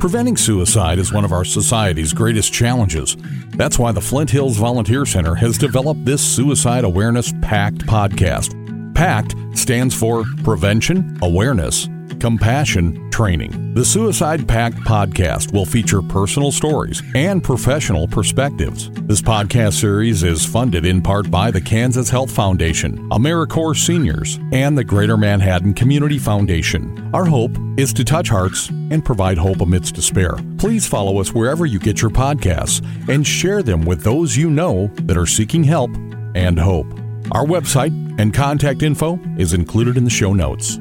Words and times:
Preventing 0.00 0.38
suicide 0.38 0.98
is 0.98 1.12
one 1.12 1.26
of 1.26 1.32
our 1.32 1.44
society's 1.44 2.14
greatest 2.14 2.54
challenges. 2.54 3.18
That's 3.50 3.78
why 3.78 3.92
the 3.92 4.00
Flint 4.00 4.30
Hills 4.30 4.56
Volunteer 4.56 5.04
Center 5.04 5.34
has 5.34 5.58
developed 5.58 6.06
this 6.06 6.22
Suicide 6.22 6.84
Awareness 6.84 7.34
PACT 7.42 7.80
podcast. 7.80 8.54
PACT 8.94 9.36
stands 9.52 9.94
for 9.94 10.24
Prevention, 10.42 11.18
Awareness, 11.20 11.86
Compassion 12.20 13.10
Training. 13.10 13.74
The 13.74 13.84
Suicide 13.84 14.46
Pact 14.46 14.76
podcast 14.76 15.52
will 15.52 15.64
feature 15.64 16.02
personal 16.02 16.52
stories 16.52 17.02
and 17.14 17.42
professional 17.42 18.06
perspectives. 18.06 18.90
This 18.90 19.22
podcast 19.22 19.80
series 19.80 20.22
is 20.22 20.44
funded 20.44 20.84
in 20.84 21.00
part 21.00 21.30
by 21.30 21.50
the 21.50 21.60
Kansas 21.60 22.10
Health 22.10 22.30
Foundation, 22.30 23.08
AmeriCorps 23.08 23.84
Seniors, 23.84 24.38
and 24.52 24.76
the 24.76 24.84
Greater 24.84 25.16
Manhattan 25.16 25.74
Community 25.74 26.18
Foundation. 26.18 27.10
Our 27.14 27.24
hope 27.24 27.56
is 27.76 27.92
to 27.94 28.04
touch 28.04 28.28
hearts 28.28 28.68
and 28.68 29.04
provide 29.04 29.38
hope 29.38 29.62
amidst 29.62 29.94
despair. 29.94 30.36
Please 30.58 30.86
follow 30.86 31.20
us 31.20 31.32
wherever 31.32 31.64
you 31.64 31.78
get 31.78 32.02
your 32.02 32.10
podcasts 32.10 32.84
and 33.08 33.26
share 33.26 33.62
them 33.62 33.82
with 33.82 34.02
those 34.02 34.36
you 34.36 34.50
know 34.50 34.88
that 35.02 35.16
are 35.16 35.26
seeking 35.26 35.64
help 35.64 35.90
and 36.34 36.58
hope. 36.58 36.86
Our 37.32 37.46
website 37.46 37.92
and 38.20 38.34
contact 38.34 38.82
info 38.82 39.18
is 39.38 39.54
included 39.54 39.96
in 39.96 40.04
the 40.04 40.10
show 40.10 40.32
notes. 40.32 40.78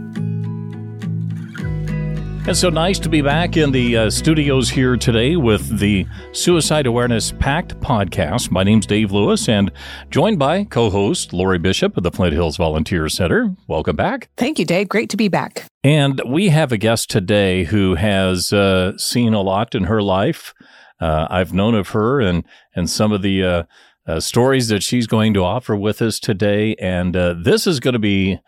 It's 2.50 2.62
so 2.62 2.72
nice 2.72 2.98
to 2.98 3.10
be 3.10 3.22
back 3.22 3.58
in 3.58 3.72
the 3.72 3.96
uh, 3.96 4.10
studios 4.10 4.72
here 4.72 4.98
today 4.98 5.36
with 5.36 5.78
the 5.78 6.08
Suicide 6.32 6.88
Awareness 6.88 7.32
Pact 7.32 7.80
podcast. 7.80 8.50
My 8.50 8.64
name's 8.64 8.88
Dave 8.88 9.12
Lewis 9.12 9.48
and 9.48 9.72
joined 10.10 10.40
by 10.40 10.64
co 10.64 10.90
host 10.90 11.32
Lori 11.32 11.60
Bishop 11.60 11.96
of 11.96 12.02
the 12.02 12.10
Flint 12.10 12.34
Hills 12.34 12.58
Volunteer 12.58 13.08
Center. 13.08 13.56
Welcome 13.68 13.96
back. 13.96 14.30
Thank 14.36 14.58
you, 14.58 14.66
Dave. 14.66 14.90
Great 14.90 15.12
to 15.12 15.16
be 15.16 15.28
back. 15.28 15.66
And 15.84 16.24
we 16.26 16.50
have 16.50 16.72
a 16.72 16.78
guest 16.80 17.12
today 17.12 17.66
who 17.66 17.94
has 17.94 18.52
uh, 18.52 18.98
seen 18.98 19.36
a 19.36 19.42
lot 19.42 19.76
in 19.76 19.84
her 19.84 20.02
life. 20.02 20.56
Uh, 21.00 21.28
I've 21.30 21.54
known 21.54 21.76
of 21.76 21.90
her 21.90 22.20
and, 22.20 22.44
and 22.76 22.90
some 22.90 23.12
of 23.12 23.22
the 23.22 23.44
uh, 23.44 23.64
uh, 24.08 24.20
stories 24.20 24.70
that 24.70 24.82
she's 24.82 25.06
going 25.06 25.36
to 25.36 25.44
offer 25.44 25.76
with 25.76 26.02
us 26.02 26.20
today. 26.20 26.74
And 26.80 27.16
uh, 27.16 27.36
this 27.40 27.68
is 27.68 27.80
going 27.80 27.94
to 27.94 28.00
be 28.00 28.40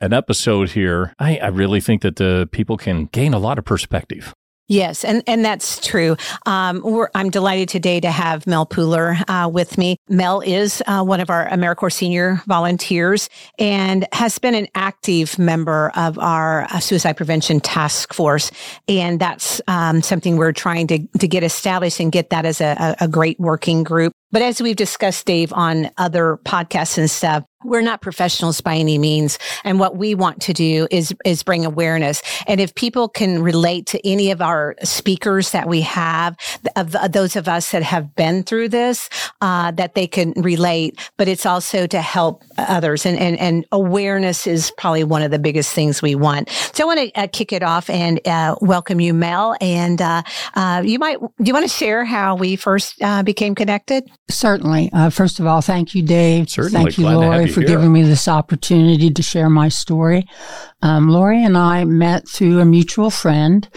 an 0.00 0.12
episode 0.12 0.70
here, 0.70 1.12
I, 1.18 1.38
I 1.38 1.48
really 1.48 1.80
think 1.80 2.02
that 2.02 2.16
the 2.16 2.48
people 2.52 2.76
can 2.76 3.06
gain 3.06 3.34
a 3.34 3.38
lot 3.38 3.58
of 3.58 3.64
perspective. 3.64 4.34
Yes, 4.68 5.04
and, 5.04 5.22
and 5.28 5.44
that's 5.44 5.78
true. 5.86 6.16
Um, 6.44 7.06
I'm 7.14 7.30
delighted 7.30 7.68
today 7.68 8.00
to 8.00 8.10
have 8.10 8.48
Mel 8.48 8.66
Pooler 8.66 9.22
uh, 9.28 9.48
with 9.48 9.78
me. 9.78 9.96
Mel 10.08 10.40
is 10.40 10.82
uh, 10.88 11.04
one 11.04 11.20
of 11.20 11.30
our 11.30 11.48
AmeriCorps 11.48 11.92
senior 11.92 12.42
volunteers 12.48 13.28
and 13.60 14.08
has 14.12 14.40
been 14.40 14.56
an 14.56 14.66
active 14.74 15.38
member 15.38 15.92
of 15.94 16.18
our 16.18 16.64
uh, 16.64 16.80
suicide 16.80 17.16
prevention 17.16 17.60
task 17.60 18.12
force. 18.12 18.50
And 18.88 19.20
that's 19.20 19.60
um, 19.68 20.02
something 20.02 20.36
we're 20.36 20.52
trying 20.52 20.88
to, 20.88 21.06
to 21.20 21.28
get 21.28 21.44
established 21.44 22.00
and 22.00 22.10
get 22.10 22.30
that 22.30 22.44
as 22.44 22.60
a, 22.60 22.96
a 23.00 23.06
great 23.06 23.38
working 23.38 23.84
group. 23.84 24.12
But 24.32 24.42
as 24.42 24.60
we've 24.60 24.76
discussed, 24.76 25.24
Dave, 25.26 25.52
on 25.52 25.90
other 25.96 26.38
podcasts 26.44 26.98
and 26.98 27.10
stuff, 27.10 27.44
we're 27.64 27.80
not 27.80 28.00
professionals 28.00 28.60
by 28.60 28.76
any 28.76 28.98
means. 28.98 29.38
And 29.64 29.80
what 29.80 29.96
we 29.96 30.14
want 30.14 30.40
to 30.42 30.52
do 30.52 30.86
is, 30.90 31.14
is 31.24 31.42
bring 31.42 31.64
awareness. 31.64 32.22
And 32.46 32.60
if 32.60 32.74
people 32.74 33.08
can 33.08 33.42
relate 33.42 33.86
to 33.86 34.08
any 34.08 34.30
of 34.30 34.40
our 34.40 34.76
speakers 34.84 35.50
that 35.50 35.68
we 35.68 35.80
have, 35.82 36.36
of, 36.76 36.94
of 36.94 37.12
those 37.12 37.34
of 37.34 37.48
us 37.48 37.72
that 37.72 37.82
have 37.82 38.14
been 38.14 38.42
through 38.42 38.68
this, 38.68 39.08
uh, 39.40 39.72
that 39.72 39.94
they 39.94 40.06
can 40.06 40.32
relate, 40.36 40.98
but 41.16 41.28
it's 41.28 41.46
also 41.46 41.86
to 41.88 42.00
help 42.00 42.44
others. 42.58 43.04
And, 43.04 43.18
and, 43.18 43.38
and 43.38 43.64
awareness 43.72 44.46
is 44.46 44.70
probably 44.78 45.04
one 45.04 45.22
of 45.22 45.30
the 45.30 45.38
biggest 45.38 45.72
things 45.72 46.02
we 46.02 46.14
want. 46.14 46.50
So 46.72 46.84
I 46.84 46.86
want 46.86 47.14
to 47.14 47.20
uh, 47.20 47.26
kick 47.32 47.52
it 47.52 47.62
off 47.62 47.90
and 47.90 48.20
uh, 48.28 48.56
welcome 48.60 49.00
you, 49.00 49.12
Mel. 49.12 49.56
And 49.60 50.00
uh, 50.00 50.22
uh, 50.54 50.82
you 50.84 50.98
might, 50.98 51.18
do 51.18 51.44
you 51.44 51.52
want 51.52 51.64
to 51.64 51.74
share 51.74 52.04
how 52.04 52.36
we 52.36 52.54
first 52.54 53.02
uh, 53.02 53.22
became 53.22 53.54
connected? 53.54 54.08
Certainly. 54.28 54.90
first 55.10 55.38
of 55.38 55.46
all, 55.46 55.60
thank 55.60 55.94
you, 55.94 56.02
Dave. 56.02 56.50
Certainly. 56.50 56.84
Thank 56.84 56.98
you, 56.98 57.04
Glad 57.04 57.14
Lori 57.14 57.48
for 57.48 57.62
giving 57.62 57.92
me 57.92 58.02
this 58.02 58.26
opportunity 58.26 59.10
to 59.10 59.22
share 59.22 59.48
my 59.48 59.68
story. 59.68 60.26
Um, 60.82 61.08
Lori 61.08 61.42
and 61.42 61.56
I 61.56 61.84
met 61.84 62.28
through 62.28 62.60
a 62.60 62.64
mutual 62.64 63.10
friend, 63.10 63.68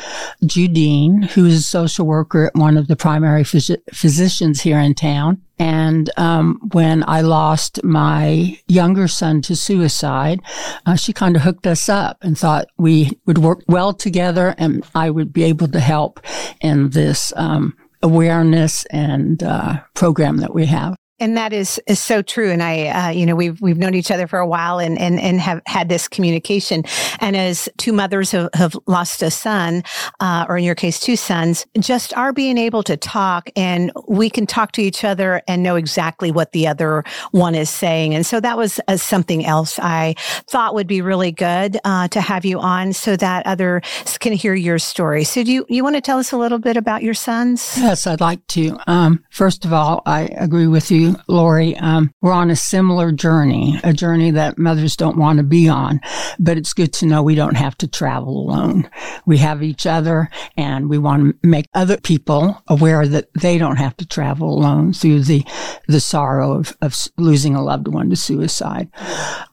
Judine, 0.43 1.25
who 1.31 1.45
is 1.45 1.59
a 1.59 1.61
social 1.61 2.05
worker 2.05 2.47
at 2.47 2.55
one 2.55 2.77
of 2.77 2.87
the 2.87 2.95
primary 2.95 3.43
phys- 3.43 3.77
physicians 3.93 4.61
here 4.61 4.79
in 4.79 4.95
town. 4.95 5.41
And 5.59 6.09
um, 6.17 6.59
when 6.71 7.03
I 7.07 7.21
lost 7.21 7.83
my 7.83 8.57
younger 8.67 9.07
son 9.07 9.41
to 9.43 9.55
suicide, 9.55 10.39
uh, 10.85 10.95
she 10.95 11.13
kind 11.13 11.35
of 11.35 11.41
hooked 11.41 11.67
us 11.67 11.89
up 11.89 12.17
and 12.21 12.37
thought 12.37 12.67
we 12.77 13.19
would 13.25 13.37
work 13.37 13.63
well 13.67 13.93
together 13.93 14.55
and 14.57 14.85
I 14.95 15.09
would 15.09 15.33
be 15.33 15.43
able 15.43 15.67
to 15.67 15.79
help 15.79 16.21
in 16.61 16.91
this 16.91 17.33
um, 17.35 17.75
awareness 18.01 18.85
and 18.85 19.43
uh, 19.43 19.81
program 19.93 20.37
that 20.37 20.53
we 20.53 20.65
have. 20.65 20.95
And 21.19 21.37
that 21.37 21.53
is, 21.53 21.81
is 21.87 21.99
so 21.99 22.21
true. 22.21 22.49
And 22.49 22.63
I, 22.63 22.87
uh, 22.87 23.09
you 23.09 23.25
know, 23.25 23.35
we've, 23.35 23.59
we've 23.61 23.77
known 23.77 23.93
each 23.93 24.11
other 24.11 24.27
for 24.27 24.39
a 24.39 24.47
while 24.47 24.79
and, 24.79 24.97
and, 24.97 25.19
and 25.19 25.39
have 25.39 25.61
had 25.65 25.89
this 25.89 26.07
communication. 26.07 26.83
And 27.19 27.35
as 27.35 27.67
two 27.77 27.93
mothers 27.93 28.31
have, 28.31 28.49
have 28.53 28.77
lost 28.87 29.21
a 29.21 29.31
son, 29.31 29.83
uh, 30.19 30.45
or 30.47 30.57
in 30.57 30.63
your 30.63 30.75
case, 30.75 30.99
two 30.99 31.15
sons, 31.15 31.65
just 31.79 32.13
our 32.15 32.33
being 32.33 32.57
able 32.57 32.83
to 32.83 32.97
talk 32.97 33.49
and 33.55 33.91
we 34.07 34.29
can 34.29 34.45
talk 34.45 34.71
to 34.73 34.81
each 34.81 35.03
other 35.03 35.41
and 35.47 35.63
know 35.63 35.75
exactly 35.75 36.31
what 36.31 36.51
the 36.51 36.67
other 36.67 37.03
one 37.31 37.55
is 37.55 37.69
saying. 37.69 38.15
And 38.15 38.25
so 38.25 38.39
that 38.39 38.57
was 38.57 38.79
uh, 38.87 38.97
something 38.97 39.45
else 39.45 39.79
I 39.79 40.15
thought 40.47 40.73
would 40.73 40.87
be 40.87 41.01
really 41.01 41.31
good, 41.31 41.77
uh, 41.83 42.07
to 42.09 42.21
have 42.21 42.45
you 42.45 42.59
on 42.59 42.93
so 42.93 43.15
that 43.17 43.45
others 43.45 43.83
can 44.19 44.33
hear 44.33 44.53
your 44.53 44.79
story. 44.79 45.23
So 45.23 45.43
do 45.43 45.51
you, 45.51 45.65
you 45.69 45.83
want 45.83 45.95
to 45.95 46.01
tell 46.01 46.19
us 46.19 46.31
a 46.31 46.37
little 46.37 46.59
bit 46.59 46.77
about 46.77 47.03
your 47.03 47.13
sons? 47.13 47.73
Yes, 47.77 48.07
I'd 48.07 48.21
like 48.21 48.45
to. 48.47 48.77
Um, 48.87 49.23
first 49.29 49.65
of 49.65 49.73
all, 49.73 50.01
I 50.05 50.21
agree 50.37 50.67
with 50.67 50.91
you 50.91 51.08
Lori, 51.27 51.75
um, 51.77 52.11
we're 52.21 52.31
on 52.31 52.49
a 52.49 52.55
similar 52.55 53.11
journey, 53.11 53.79
a 53.83 53.93
journey 53.93 54.31
that 54.31 54.57
mothers 54.57 54.95
don't 54.95 55.17
want 55.17 55.37
to 55.37 55.43
be 55.43 55.67
on, 55.67 55.99
but 56.39 56.57
it's 56.57 56.73
good 56.73 56.93
to 56.93 57.05
know 57.05 57.21
we 57.21 57.35
don't 57.35 57.55
have 57.55 57.77
to 57.79 57.87
travel 57.87 58.37
alone. 58.37 58.89
We 59.25 59.37
have 59.37 59.63
each 59.63 59.85
other 59.85 60.29
and 60.57 60.89
we 60.89 60.97
want 60.97 61.41
to 61.41 61.47
make 61.47 61.65
other 61.73 61.97
people 61.97 62.61
aware 62.67 63.07
that 63.07 63.29
they 63.33 63.57
don't 63.57 63.77
have 63.77 63.95
to 63.97 64.05
travel 64.05 64.53
alone 64.53 64.93
through 64.93 65.21
the, 65.21 65.45
the 65.87 65.99
sorrow 65.99 66.53
of, 66.53 66.75
of 66.81 66.95
losing 67.17 67.55
a 67.55 67.63
loved 67.63 67.87
one 67.87 68.09
to 68.09 68.15
suicide. 68.15 68.89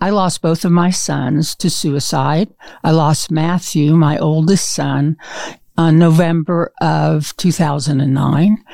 I 0.01 0.11
lost 0.11 0.43
both 0.43 0.65
of 0.65 0.73
my 0.73 0.91
sons 0.91 1.55
to 1.57 1.71
suicide. 1.71 2.49
I 2.83 2.91
lost 2.91 3.31
Matthew, 3.31 3.95
my 3.95 4.19
oldest 4.19 4.75
son, 4.75 5.17
uh, 5.77 5.91
November 5.91 6.73
of 6.81 7.37
2009. 7.37 8.65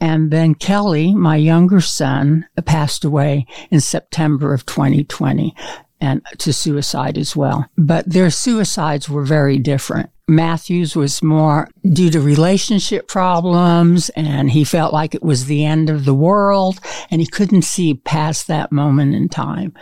And 0.00 0.30
then 0.30 0.54
Kelly, 0.54 1.14
my 1.14 1.36
younger 1.36 1.80
son, 1.80 2.46
passed 2.64 3.04
away 3.04 3.46
in 3.70 3.80
September 3.80 4.54
of 4.54 4.66
2020 4.66 5.54
and 6.00 6.22
to 6.38 6.52
suicide 6.52 7.16
as 7.16 7.34
well. 7.34 7.66
But 7.76 8.10
their 8.10 8.30
suicides 8.30 9.08
were 9.08 9.24
very 9.24 9.58
different. 9.58 10.10
Matthews 10.28 10.96
was 10.96 11.22
more 11.22 11.68
due 11.88 12.10
to 12.10 12.20
relationship 12.20 13.06
problems 13.06 14.08
and 14.10 14.50
he 14.50 14.64
felt 14.64 14.92
like 14.92 15.14
it 15.14 15.22
was 15.22 15.44
the 15.44 15.64
end 15.64 15.88
of 15.88 16.04
the 16.04 16.14
world 16.14 16.80
and 17.10 17.20
he 17.20 17.26
couldn't 17.28 17.62
see 17.62 17.94
past 17.94 18.48
that 18.48 18.72
moment 18.72 19.14
in 19.14 19.28
time. 19.28 19.72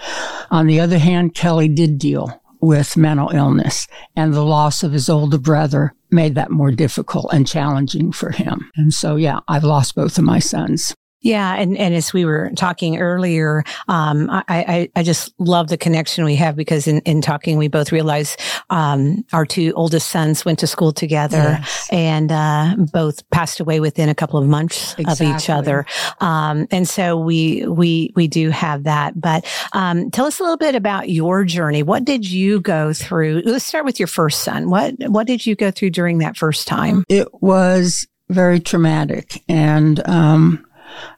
On 0.50 0.66
the 0.66 0.80
other 0.80 0.98
hand, 0.98 1.34
Kelly 1.34 1.68
did 1.68 1.98
deal 1.98 2.42
with 2.60 2.96
mental 2.96 3.30
illness 3.30 3.88
and 4.16 4.34
the 4.34 4.44
loss 4.44 4.82
of 4.82 4.92
his 4.92 5.08
older 5.08 5.38
brother 5.38 5.94
made 6.14 6.34
that 6.36 6.50
more 6.50 6.70
difficult 6.70 7.32
and 7.32 7.46
challenging 7.46 8.12
for 8.12 8.30
him. 8.30 8.70
And 8.76 8.94
so, 8.94 9.16
yeah, 9.16 9.40
I've 9.48 9.64
lost 9.64 9.94
both 9.94 10.16
of 10.16 10.24
my 10.24 10.38
sons. 10.38 10.94
Yeah, 11.24 11.54
and, 11.54 11.76
and 11.78 11.94
as 11.94 12.12
we 12.12 12.26
were 12.26 12.50
talking 12.54 12.98
earlier, 12.98 13.64
um, 13.88 14.28
I, 14.30 14.44
I, 14.48 14.88
I 14.94 15.02
just 15.02 15.32
love 15.38 15.68
the 15.68 15.78
connection 15.78 16.22
we 16.24 16.36
have 16.36 16.54
because 16.54 16.86
in, 16.86 16.98
in 17.00 17.22
talking, 17.22 17.56
we 17.56 17.66
both 17.68 17.92
realize 17.92 18.36
um, 18.68 19.24
our 19.32 19.46
two 19.46 19.72
oldest 19.74 20.10
sons 20.10 20.44
went 20.44 20.58
to 20.58 20.66
school 20.66 20.92
together 20.92 21.58
yes. 21.58 21.88
and 21.90 22.30
uh, 22.30 22.76
both 22.92 23.28
passed 23.30 23.58
away 23.58 23.80
within 23.80 24.10
a 24.10 24.14
couple 24.14 24.38
of 24.38 24.46
months 24.46 24.94
exactly. 24.98 25.30
of 25.30 25.34
each 25.34 25.48
other. 25.48 25.86
Um, 26.20 26.66
and 26.70 26.86
so 26.86 27.18
we 27.18 27.66
we 27.66 28.12
we 28.14 28.28
do 28.28 28.50
have 28.50 28.84
that. 28.84 29.18
But 29.18 29.46
um, 29.72 30.10
tell 30.10 30.26
us 30.26 30.40
a 30.40 30.42
little 30.42 30.58
bit 30.58 30.74
about 30.74 31.08
your 31.08 31.44
journey. 31.44 31.82
What 31.82 32.04
did 32.04 32.30
you 32.30 32.60
go 32.60 32.92
through? 32.92 33.42
Let's 33.46 33.64
start 33.64 33.86
with 33.86 33.98
your 33.98 34.08
first 34.08 34.42
son. 34.42 34.68
What 34.68 34.94
what 35.06 35.26
did 35.26 35.46
you 35.46 35.56
go 35.56 35.70
through 35.70 35.90
during 35.90 36.18
that 36.18 36.36
first 36.36 36.68
time? 36.68 37.04
It 37.08 37.28
was 37.40 38.06
very 38.28 38.60
traumatic 38.60 39.42
and 39.48 40.06
um, 40.06 40.66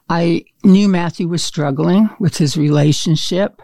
I 0.08 0.44
knew 0.64 0.88
Matthew 0.88 1.28
was 1.28 1.42
struggling 1.42 2.08
with 2.18 2.36
his 2.36 2.56
relationship. 2.56 3.60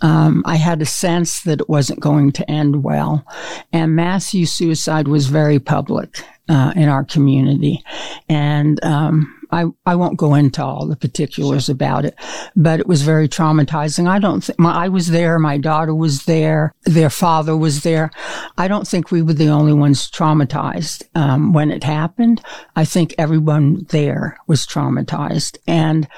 Um, 0.00 0.42
I 0.46 0.56
had 0.56 0.80
a 0.80 0.86
sense 0.86 1.42
that 1.42 1.60
it 1.60 1.68
wasn't 1.68 2.00
going 2.00 2.32
to 2.32 2.50
end 2.50 2.82
well. 2.82 3.24
And 3.72 3.96
Matthew's 3.96 4.52
suicide 4.52 5.08
was 5.08 5.26
very 5.26 5.58
public 5.58 6.24
uh, 6.48 6.72
in 6.76 6.88
our 6.88 7.04
community. 7.04 7.84
And 8.28 8.82
um, 8.84 9.41
I, 9.52 9.66
I 9.84 9.94
won't 9.94 10.16
go 10.16 10.34
into 10.34 10.64
all 10.64 10.86
the 10.86 10.96
particulars 10.96 11.68
about 11.68 12.04
it, 12.04 12.14
but 12.56 12.80
it 12.80 12.86
was 12.86 13.02
very 13.02 13.28
traumatizing. 13.28 14.08
I 14.08 14.18
don't 14.18 14.40
think 14.40 14.58
I 14.60 14.88
was 14.88 15.08
there. 15.08 15.38
My 15.38 15.58
daughter 15.58 15.94
was 15.94 16.24
there. 16.24 16.74
Their 16.84 17.10
father 17.10 17.56
was 17.56 17.82
there. 17.82 18.10
I 18.56 18.66
don't 18.66 18.88
think 18.88 19.10
we 19.10 19.22
were 19.22 19.34
the 19.34 19.48
only 19.48 19.72
ones 19.74 20.10
traumatized 20.10 21.04
um, 21.14 21.52
when 21.52 21.70
it 21.70 21.84
happened. 21.84 22.42
I 22.74 22.84
think 22.84 23.14
everyone 23.18 23.84
there 23.90 24.38
was 24.46 24.66
traumatized, 24.66 25.58
and 25.66 26.08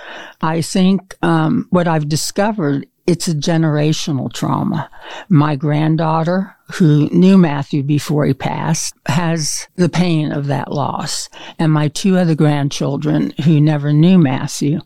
I 0.40 0.62
think 0.62 1.16
um, 1.22 1.66
what 1.70 1.88
I've 1.88 2.08
discovered 2.08 2.86
it's 3.06 3.28
a 3.28 3.34
generational 3.34 4.32
trauma. 4.32 4.90
My 5.28 5.56
granddaughter, 5.56 6.56
who 6.74 7.08
knew 7.10 7.36
Matthew 7.36 7.82
before 7.82 8.24
he 8.24 8.34
passed, 8.34 8.94
has 9.06 9.68
the 9.76 9.88
pain 9.88 10.32
of 10.32 10.46
that 10.46 10.72
loss. 10.72 11.28
And 11.58 11.70
my 11.70 11.88
two 11.88 12.16
other 12.16 12.34
grandchildren, 12.34 13.34
who 13.44 13.60
never 13.60 13.92
knew 13.92 14.18
Matthew, 14.18 14.80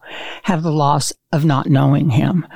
have 0.44 0.62
the 0.62 0.72
loss 0.72 1.12
of 1.32 1.44
not 1.44 1.66
knowing 1.66 2.10
him. 2.10 2.46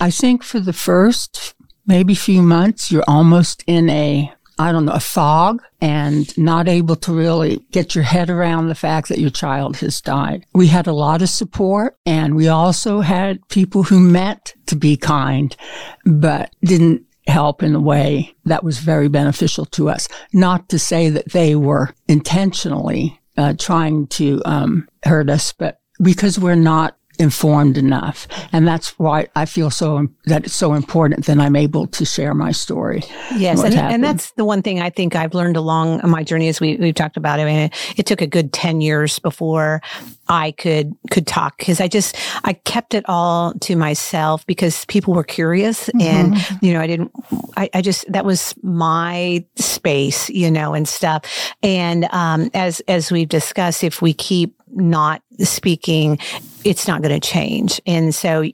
I 0.00 0.10
think 0.10 0.42
for 0.42 0.60
the 0.60 0.72
first 0.72 1.54
maybe 1.86 2.14
few 2.14 2.42
months, 2.42 2.92
you're 2.92 3.04
almost 3.08 3.64
in 3.66 3.90
a 3.90 4.32
I 4.58 4.72
don't 4.72 4.84
know, 4.84 4.92
a 4.92 5.00
fog 5.00 5.62
and 5.80 6.36
not 6.36 6.68
able 6.68 6.96
to 6.96 7.12
really 7.12 7.64
get 7.70 7.94
your 7.94 8.04
head 8.04 8.30
around 8.30 8.68
the 8.68 8.74
fact 8.74 9.08
that 9.08 9.18
your 9.18 9.30
child 9.30 9.76
has 9.78 10.00
died. 10.00 10.46
We 10.54 10.66
had 10.66 10.86
a 10.86 10.92
lot 10.92 11.22
of 11.22 11.28
support 11.28 11.96
and 12.04 12.34
we 12.34 12.48
also 12.48 13.00
had 13.00 13.46
people 13.48 13.82
who 13.82 13.98
meant 13.98 14.54
to 14.66 14.76
be 14.76 14.96
kind, 14.96 15.56
but 16.04 16.54
didn't 16.62 17.02
help 17.26 17.62
in 17.62 17.74
a 17.74 17.80
way 17.80 18.34
that 18.44 18.64
was 18.64 18.78
very 18.78 19.08
beneficial 19.08 19.64
to 19.66 19.88
us. 19.88 20.08
Not 20.32 20.68
to 20.70 20.78
say 20.78 21.08
that 21.10 21.30
they 21.32 21.54
were 21.54 21.94
intentionally 22.08 23.20
uh, 23.36 23.54
trying 23.58 24.06
to 24.08 24.42
um, 24.44 24.88
hurt 25.04 25.30
us, 25.30 25.52
but 25.52 25.80
because 26.02 26.38
we're 26.38 26.54
not 26.54 26.96
informed 27.18 27.76
enough. 27.76 28.26
And 28.52 28.66
that's 28.66 28.98
why 28.98 29.28
I 29.36 29.44
feel 29.44 29.70
so 29.70 30.08
that 30.26 30.44
it's 30.44 30.54
so 30.54 30.74
important 30.74 31.26
that 31.26 31.38
I'm 31.38 31.56
able 31.56 31.86
to 31.88 32.04
share 32.04 32.34
my 32.34 32.52
story. 32.52 33.02
Yes. 33.36 33.62
And, 33.62 33.74
and, 33.74 34.02
that's 34.02 34.32
the 34.32 34.44
one 34.44 34.62
thing 34.62 34.80
I 34.80 34.90
think 34.90 35.14
I've 35.14 35.34
learned 35.34 35.56
along 35.56 36.00
my 36.08 36.24
journey 36.24 36.48
as 36.48 36.60
we, 36.60 36.76
we've 36.76 36.94
talked 36.94 37.16
about. 37.16 37.38
I 37.38 37.44
mean, 37.44 37.58
it, 37.58 37.74
it 37.96 38.06
took 38.06 38.20
a 38.20 38.26
good 38.26 38.52
10 38.52 38.80
years 38.80 39.18
before 39.18 39.82
I 40.28 40.52
could, 40.52 40.94
could 41.10 41.26
talk 41.26 41.58
because 41.58 41.80
I 41.80 41.88
just, 41.88 42.16
I 42.44 42.52
kept 42.52 42.94
it 42.94 43.04
all 43.08 43.54
to 43.54 43.76
myself 43.76 44.46
because 44.46 44.84
people 44.86 45.14
were 45.14 45.24
curious 45.24 45.88
mm-hmm. 45.88 46.00
and, 46.00 46.62
you 46.62 46.72
know, 46.72 46.80
I 46.80 46.86
didn't, 46.86 47.10
I, 47.56 47.68
I 47.74 47.82
just, 47.82 48.10
that 48.10 48.24
was 48.24 48.54
my 48.62 49.44
space, 49.56 50.30
you 50.30 50.50
know, 50.50 50.74
and 50.74 50.88
stuff. 50.88 51.24
And, 51.62 52.04
um, 52.10 52.50
as, 52.54 52.80
as 52.88 53.10
we've 53.10 53.28
discussed, 53.28 53.84
if 53.84 54.00
we 54.00 54.12
keep 54.12 54.54
not 54.74 55.22
speaking, 55.40 56.18
it's 56.64 56.88
not 56.88 57.02
going 57.02 57.18
to 57.18 57.26
change. 57.26 57.80
And 57.86 58.14
so 58.14 58.44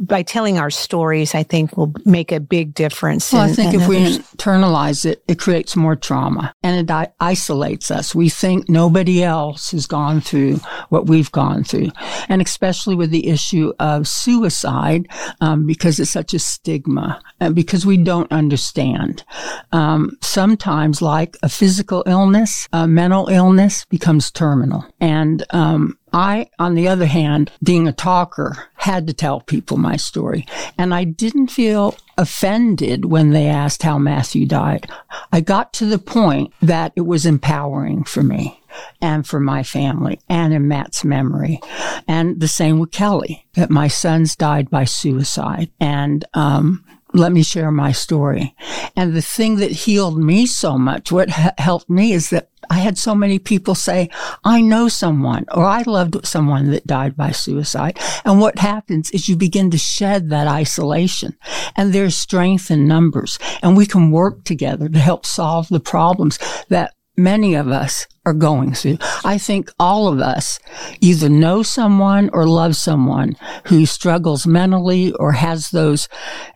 by 0.00 0.22
telling 0.22 0.58
our 0.58 0.70
stories, 0.70 1.34
I 1.34 1.42
think 1.42 1.76
will 1.76 1.92
make 2.04 2.32
a 2.32 2.40
big 2.40 2.74
difference. 2.74 3.32
Well, 3.32 3.44
in, 3.44 3.50
I 3.50 3.52
think 3.52 3.74
if 3.74 3.82
others. 3.82 3.88
we 3.88 4.18
internalize 4.36 5.04
it, 5.04 5.22
it 5.28 5.38
creates 5.38 5.76
more 5.76 5.94
trauma 5.94 6.54
and 6.62 6.90
it 6.90 7.12
isolates 7.20 7.90
us. 7.90 8.14
We 8.14 8.30
think 8.30 8.68
nobody 8.68 9.22
else 9.22 9.70
has 9.70 9.86
gone 9.86 10.20
through 10.20 10.56
what 10.88 11.06
we've 11.20 11.32
gone 11.32 11.64
through. 11.64 11.90
And 12.30 12.40
especially 12.40 12.94
with 12.94 13.10
the 13.10 13.28
issue 13.28 13.74
of 13.78 14.08
suicide, 14.08 15.06
um, 15.42 15.66
because 15.66 16.00
it's 16.00 16.10
such 16.10 16.32
a 16.32 16.38
stigma 16.38 17.20
and 17.40 17.54
because 17.54 17.84
we 17.84 17.98
don't 17.98 18.32
understand. 18.32 19.22
Um, 19.70 20.16
sometimes 20.22 21.02
like 21.02 21.36
a 21.42 21.50
physical 21.50 22.02
illness, 22.06 22.66
a 22.72 22.88
mental 22.88 23.28
illness 23.28 23.84
becomes 23.84 24.30
terminal. 24.30 24.86
And, 24.98 25.44
um, 25.50 25.98
I, 26.12 26.48
on 26.58 26.74
the 26.74 26.88
other 26.88 27.06
hand, 27.06 27.52
being 27.62 27.86
a 27.86 27.92
talker, 27.92 28.68
had 28.74 29.06
to 29.06 29.12
tell 29.12 29.42
people 29.42 29.76
my 29.76 29.96
story. 29.96 30.44
And 30.76 30.92
I 30.92 31.04
didn't 31.04 31.52
feel 31.52 31.94
offended 32.18 33.04
when 33.04 33.30
they 33.30 33.46
asked 33.46 33.84
how 33.84 33.96
Matthew 33.96 34.44
died. 34.44 34.90
I 35.32 35.40
got 35.40 35.72
to 35.74 35.84
the 35.84 36.00
point 36.00 36.52
that 36.62 36.92
it 36.96 37.02
was 37.02 37.26
empowering 37.26 38.02
for 38.02 38.24
me 38.24 38.59
and 39.00 39.26
for 39.26 39.40
my 39.40 39.62
family 39.62 40.20
and 40.28 40.52
in 40.52 40.68
Matt's 40.68 41.04
memory. 41.04 41.60
And 42.06 42.40
the 42.40 42.48
same 42.48 42.78
with 42.78 42.90
Kelly, 42.90 43.46
that 43.54 43.70
my 43.70 43.88
sons 43.88 44.36
died 44.36 44.70
by 44.70 44.84
suicide. 44.84 45.70
And, 45.80 46.24
um, 46.34 46.84
let 47.12 47.32
me 47.32 47.42
share 47.42 47.70
my 47.70 47.92
story. 47.92 48.54
And 48.96 49.14
the 49.14 49.22
thing 49.22 49.56
that 49.56 49.70
healed 49.70 50.18
me 50.18 50.46
so 50.46 50.78
much, 50.78 51.10
what 51.10 51.28
helped 51.28 51.90
me 51.90 52.12
is 52.12 52.30
that 52.30 52.48
I 52.68 52.78
had 52.78 52.98
so 52.98 53.14
many 53.14 53.38
people 53.38 53.74
say, 53.74 54.10
I 54.44 54.60
know 54.60 54.88
someone 54.88 55.44
or 55.52 55.64
I 55.64 55.82
loved 55.82 56.24
someone 56.26 56.70
that 56.70 56.86
died 56.86 57.16
by 57.16 57.32
suicide. 57.32 57.98
And 58.24 58.40
what 58.40 58.58
happens 58.58 59.10
is 59.10 59.28
you 59.28 59.36
begin 59.36 59.70
to 59.72 59.78
shed 59.78 60.30
that 60.30 60.46
isolation 60.46 61.36
and 61.74 61.92
there's 61.92 62.16
strength 62.16 62.70
in 62.70 62.86
numbers 62.86 63.38
and 63.62 63.76
we 63.76 63.86
can 63.86 64.10
work 64.12 64.44
together 64.44 64.88
to 64.88 64.98
help 64.98 65.26
solve 65.26 65.68
the 65.68 65.80
problems 65.80 66.38
that 66.68 66.94
many 67.22 67.54
of 67.54 67.68
us 67.68 68.06
are 68.26 68.34
going 68.34 68.74
through. 68.74 68.98
I 69.24 69.38
think 69.38 69.70
all 69.78 70.08
of 70.08 70.20
us 70.20 70.58
either 71.00 71.28
know 71.28 71.62
someone 71.62 72.30
or 72.32 72.46
love 72.46 72.76
someone 72.76 73.36
who 73.66 73.86
struggles 73.86 74.46
mentally 74.46 75.12
or 75.12 75.32
has 75.32 75.70
those 75.70 76.08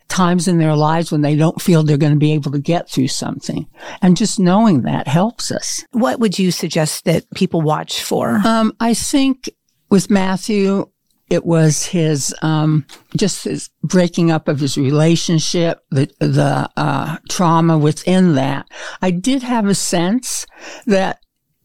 times 0.07 0.47
in 0.47 0.57
their 0.57 0.75
lives 0.75 1.11
when 1.11 1.21
they 1.21 1.35
don't 1.35 1.61
feel 1.61 1.83
they're 1.83 1.97
going 1.97 2.13
to 2.13 2.19
be 2.19 2.33
able 2.33 2.51
to 2.51 2.59
get 2.59 2.89
through 2.89 3.07
something. 3.07 3.67
And 4.01 4.17
just 4.17 4.39
knowing 4.39 4.83
that 4.83 5.07
helps 5.07 5.51
us. 5.51 5.83
What 5.91 6.19
would 6.19 6.37
you 6.37 6.51
suggest 6.51 7.05
that 7.05 7.25
people 7.35 7.61
watch 7.61 8.03
for? 8.03 8.41
Um, 8.45 8.73
I 8.79 8.93
think 8.93 9.49
with 9.89 10.09
Matthew, 10.09 10.89
it 11.29 11.45
was 11.45 11.85
his 11.85 12.35
um, 12.41 12.85
just 13.17 13.45
his 13.45 13.69
breaking 13.83 14.31
up 14.31 14.47
of 14.47 14.59
his 14.59 14.77
relationship, 14.77 15.83
the 15.89 16.09
the 16.19 16.69
uh, 16.77 17.17
trauma 17.29 17.77
within 17.77 18.35
that. 18.35 18.67
I 19.01 19.11
did 19.11 19.43
have 19.43 19.65
a 19.65 19.75
sense 19.75 20.45
that 20.85 21.19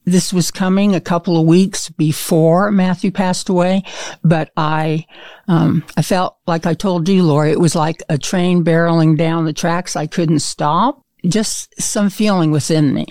this 0.07 0.33
was 0.33 0.51
coming 0.51 0.95
a 0.95 1.01
couple 1.01 1.39
of 1.39 1.47
weeks 1.47 1.91
before 1.91 2.71
Matthew 2.71 3.11
passed 3.11 3.49
away, 3.49 3.83
but 4.25 4.51
I 4.57 5.07
um, 5.47 5.85
I 5.97 6.03
felt 6.03 6.39
like 6.47 6.65
I 6.65 6.75
told 6.75 7.09
you, 7.09 7.23
Lori, 7.23 7.51
it 7.51 7.61
was 7.61 7.75
like 7.75 8.03
a 8.09 8.17
train 8.17 8.65
barreling 8.65 9.17
down 9.17 9.45
the 9.45 9.53
tracks. 9.53 9.95
I 9.95 10.07
couldn't 10.07 10.41
stop 10.41 11.05
just 11.27 11.81
some 11.81 12.11
feeling 12.11 12.51
within 12.51 12.95
me. 12.95 13.07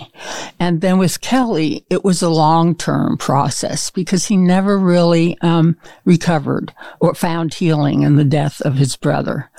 And 0.59 0.81
then 0.81 0.97
with 0.97 1.21
Kelly, 1.21 1.85
it 1.89 2.03
was 2.03 2.21
a 2.21 2.29
long 2.29 2.75
term 2.75 3.17
process 3.17 3.91
because 3.91 4.25
he 4.25 4.37
never 4.37 4.77
really 4.77 5.37
um, 5.41 5.77
recovered 6.05 6.73
or 6.99 7.13
found 7.13 7.53
healing 7.53 8.03
in 8.03 8.15
the 8.15 8.23
death 8.23 8.61
of 8.61 8.75
his 8.75 8.95
brother. 8.95 9.49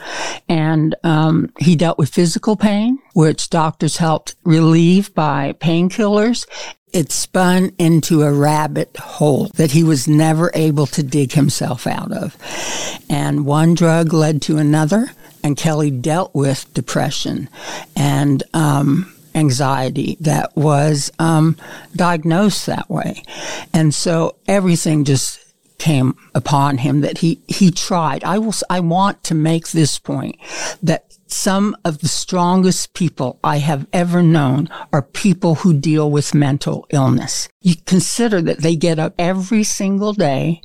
And 0.49 0.94
um, 1.05 1.52
he 1.58 1.76
dealt 1.76 1.99
with 1.99 2.14
physical 2.14 2.56
pain, 2.56 2.99
which 3.14 3.50
doctors 3.50 3.97
helped 3.97 4.35
relieve 4.44 5.14
by 5.14 5.55
painkillers. 5.55 6.47
It 6.93 7.12
spun 7.12 7.71
into 7.78 8.23
a 8.23 8.33
rabbit 8.33 8.97
hole 8.97 9.47
that 9.54 9.71
he 9.71 9.85
was 9.85 10.09
never 10.09 10.50
able 10.54 10.87
to 10.87 11.04
dig 11.04 11.33
himself 11.33 11.87
out 11.87 12.11
of. 12.11 12.37
And 13.09 13.47
one 13.47 13.75
drug 13.75 14.12
led 14.12 14.42
to 14.42 14.59
another 14.59 15.11
and 15.42 15.56
Kelly 15.56 15.90
dealt 15.90 16.35
with 16.35 16.73
depression 16.75 17.49
and 17.97 18.42
um, 18.54 19.12
anxiety 19.35 20.16
that 20.20 20.56
was 20.56 21.11
um, 21.18 21.56
diagnosed 21.94 22.66
that 22.66 22.90
way. 22.90 23.23
And 23.73 23.94
so 23.94 24.37
everything 24.47 25.04
just 25.04 25.38
came 25.78 26.14
upon 26.35 26.78
him 26.78 27.00
that 27.00 27.18
he, 27.18 27.40
he 27.49 27.70
tried. 27.70 28.23
I 28.23 28.38
will, 28.38 28.54
I 28.68 28.80
want 28.80 29.25
to 29.25 29.35
make 29.35 29.68
this 29.70 29.99
point 29.99 30.37
that 30.82 31.10
some 31.33 31.77
of 31.85 31.99
the 31.99 32.09
strongest 32.09 32.95
people 32.95 33.39
I 33.43 33.59
have 33.59 33.87
ever 33.93 34.23
known 34.23 34.69
are 34.93 35.03
people 35.03 35.57
who 35.57 35.73
deal 35.73 36.11
with 36.11 36.35
mental 36.35 36.87
illness. 36.91 37.49
You 37.61 37.75
consider 37.87 38.41
that 38.43 38.59
they 38.59 38.77
get 38.77 38.99
up 38.99 39.15
every 39.19 39.65
single 39.65 40.13
day. 40.13 40.63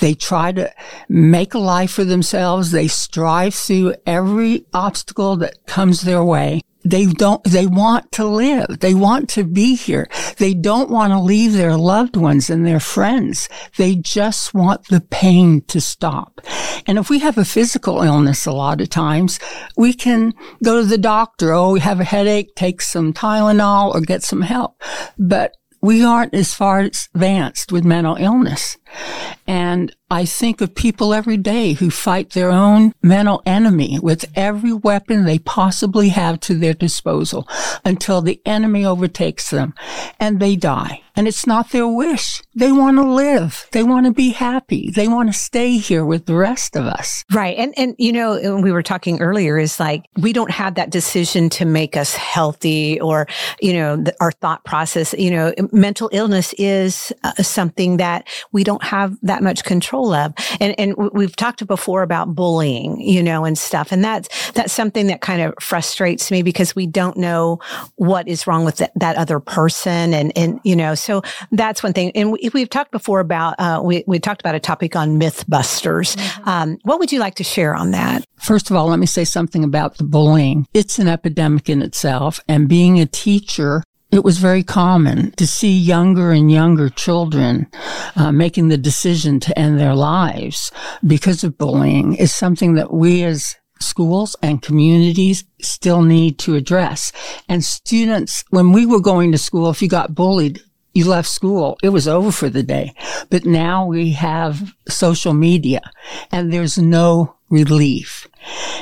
They 0.00 0.14
try 0.14 0.52
to 0.52 0.72
make 1.08 1.54
a 1.54 1.58
life 1.58 1.92
for 1.92 2.04
themselves. 2.04 2.70
They 2.70 2.88
strive 2.88 3.54
through 3.54 3.94
every 4.06 4.66
obstacle 4.72 5.36
that 5.36 5.66
comes 5.66 6.02
their 6.02 6.24
way 6.24 6.62
they 6.90 7.06
don't, 7.06 7.42
they 7.44 7.66
want 7.66 8.10
to 8.12 8.24
live. 8.24 8.80
They 8.80 8.94
want 8.94 9.28
to 9.30 9.44
be 9.44 9.74
here. 9.74 10.08
They 10.38 10.54
don't 10.54 10.90
want 10.90 11.12
to 11.12 11.20
leave 11.20 11.52
their 11.52 11.76
loved 11.76 12.16
ones 12.16 12.50
and 12.50 12.66
their 12.66 12.80
friends. 12.80 13.48
They 13.76 13.96
just 13.96 14.54
want 14.54 14.88
the 14.88 15.00
pain 15.00 15.62
to 15.68 15.80
stop. 15.80 16.40
And 16.86 16.98
if 16.98 17.10
we 17.10 17.18
have 17.18 17.38
a 17.38 17.44
physical 17.44 18.02
illness 18.02 18.46
a 18.46 18.52
lot 18.52 18.80
of 18.80 18.90
times, 18.90 19.38
we 19.76 19.92
can 19.92 20.32
go 20.62 20.80
to 20.80 20.86
the 20.86 20.98
doctor. 20.98 21.52
Oh, 21.52 21.72
we 21.72 21.80
have 21.80 22.00
a 22.00 22.04
headache, 22.04 22.54
take 22.54 22.80
some 22.80 23.12
Tylenol 23.12 23.94
or 23.94 24.00
get 24.00 24.22
some 24.22 24.42
help. 24.42 24.82
But 25.18 25.54
we 25.80 26.04
aren't 26.04 26.34
as 26.34 26.54
far 26.54 26.80
advanced 26.80 27.70
with 27.70 27.84
mental 27.84 28.16
illness. 28.16 28.76
And 29.48 29.96
I 30.10 30.24
think 30.24 30.60
of 30.60 30.74
people 30.74 31.12
every 31.12 31.36
day 31.36 31.72
who 31.72 31.90
fight 31.90 32.30
their 32.30 32.50
own 32.50 32.92
mental 33.02 33.42
enemy 33.44 33.98
with 33.98 34.24
every 34.34 34.72
weapon 34.72 35.24
they 35.24 35.38
possibly 35.38 36.10
have 36.10 36.40
to 36.40 36.54
their 36.54 36.74
disposal 36.74 37.48
until 37.84 38.22
the 38.22 38.40
enemy 38.46 38.84
overtakes 38.84 39.50
them 39.50 39.74
and 40.20 40.38
they 40.40 40.56
die. 40.56 41.02
And 41.14 41.26
it's 41.26 41.48
not 41.48 41.70
their 41.72 41.88
wish. 41.88 42.42
They 42.54 42.70
want 42.70 42.96
to 42.98 43.02
live. 43.02 43.66
They 43.72 43.82
want 43.82 44.06
to 44.06 44.12
be 44.12 44.30
happy. 44.30 44.92
They 44.94 45.08
want 45.08 45.28
to 45.28 45.32
stay 45.32 45.76
here 45.76 46.04
with 46.04 46.26
the 46.26 46.36
rest 46.36 46.76
of 46.76 46.84
us. 46.84 47.24
Right. 47.32 47.58
And, 47.58 47.74
and, 47.76 47.96
you 47.98 48.12
know, 48.12 48.60
we 48.60 48.70
were 48.70 48.84
talking 48.84 49.20
earlier 49.20 49.58
is 49.58 49.80
like, 49.80 50.04
we 50.16 50.32
don't 50.32 50.52
have 50.52 50.76
that 50.76 50.90
decision 50.90 51.48
to 51.50 51.64
make 51.64 51.96
us 51.96 52.14
healthy 52.14 53.00
or, 53.00 53.26
you 53.60 53.72
know, 53.72 53.96
the, 53.96 54.14
our 54.20 54.30
thought 54.30 54.64
process, 54.64 55.12
you 55.18 55.32
know, 55.32 55.52
mental 55.72 56.08
illness 56.12 56.54
is 56.56 57.12
uh, 57.24 57.32
something 57.42 57.96
that 57.96 58.28
we 58.52 58.62
don't 58.62 58.84
have 58.84 59.16
that 59.38 59.44
much 59.44 59.64
control 59.64 60.12
of. 60.12 60.34
And, 60.60 60.74
and 60.78 60.94
we've 61.12 61.34
talked 61.36 61.64
before 61.66 62.02
about 62.02 62.34
bullying, 62.34 63.00
you 63.00 63.22
know, 63.22 63.44
and 63.44 63.56
stuff. 63.56 63.92
And 63.92 64.02
that's, 64.02 64.28
that's 64.52 64.72
something 64.72 65.06
that 65.06 65.20
kind 65.20 65.42
of 65.42 65.54
frustrates 65.60 66.30
me 66.30 66.42
because 66.42 66.74
we 66.74 66.86
don't 66.86 67.16
know 67.16 67.60
what 67.96 68.26
is 68.26 68.46
wrong 68.46 68.64
with 68.64 68.78
that, 68.78 68.92
that 68.96 69.16
other 69.16 69.38
person. 69.38 70.12
And, 70.12 70.32
and, 70.36 70.60
you 70.64 70.74
know, 70.74 70.94
so 70.94 71.22
that's 71.52 71.82
one 71.82 71.92
thing. 71.92 72.10
And 72.14 72.32
we, 72.32 72.50
have 72.60 72.70
talked 72.70 72.90
before 72.90 73.20
about, 73.20 73.54
uh, 73.58 73.80
we, 73.82 74.04
we 74.06 74.18
talked 74.18 74.40
about 74.40 74.54
a 74.54 74.60
topic 74.60 74.96
on 74.96 75.20
Mythbusters. 75.20 76.16
Mm-hmm. 76.16 76.48
Um, 76.48 76.78
what 76.82 76.98
would 76.98 77.12
you 77.12 77.20
like 77.20 77.36
to 77.36 77.44
share 77.44 77.74
on 77.74 77.92
that? 77.92 78.24
First 78.36 78.70
of 78.70 78.76
all, 78.76 78.88
let 78.88 78.98
me 78.98 79.06
say 79.06 79.24
something 79.24 79.62
about 79.62 79.98
the 79.98 80.04
bullying. 80.04 80.66
It's 80.74 80.98
an 80.98 81.08
epidemic 81.08 81.68
in 81.68 81.82
itself. 81.82 82.40
And 82.48 82.68
being 82.68 82.98
a 82.98 83.06
teacher, 83.06 83.84
it 84.10 84.24
was 84.24 84.38
very 84.38 84.62
common 84.62 85.32
to 85.32 85.46
see 85.46 85.76
younger 85.76 86.32
and 86.32 86.50
younger 86.50 86.88
children 86.88 87.66
uh, 88.16 88.32
making 88.32 88.68
the 88.68 88.78
decision 88.78 89.38
to 89.40 89.58
end 89.58 89.78
their 89.78 89.94
lives 89.94 90.72
because 91.06 91.44
of 91.44 91.58
bullying 91.58 92.14
is 92.14 92.34
something 92.34 92.74
that 92.74 92.92
we 92.92 93.22
as 93.22 93.56
schools 93.80 94.34
and 94.42 94.62
communities 94.62 95.44
still 95.60 96.02
need 96.02 96.38
to 96.38 96.54
address. 96.54 97.12
And 97.48 97.62
students, 97.62 98.44
when 98.50 98.72
we 98.72 98.86
were 98.86 99.00
going 99.00 99.30
to 99.32 99.38
school, 99.38 99.70
if 99.70 99.82
you 99.82 99.88
got 99.88 100.14
bullied, 100.14 100.60
you 100.94 101.04
left 101.04 101.28
school, 101.28 101.78
it 101.82 101.90
was 101.90 102.08
over 102.08 102.32
for 102.32 102.48
the 102.48 102.62
day. 102.62 102.94
But 103.30 103.44
now 103.44 103.86
we 103.86 104.12
have 104.12 104.74
social 104.88 105.34
media 105.34 105.80
and 106.32 106.52
there's 106.52 106.78
no 106.78 107.37
relief. 107.50 108.28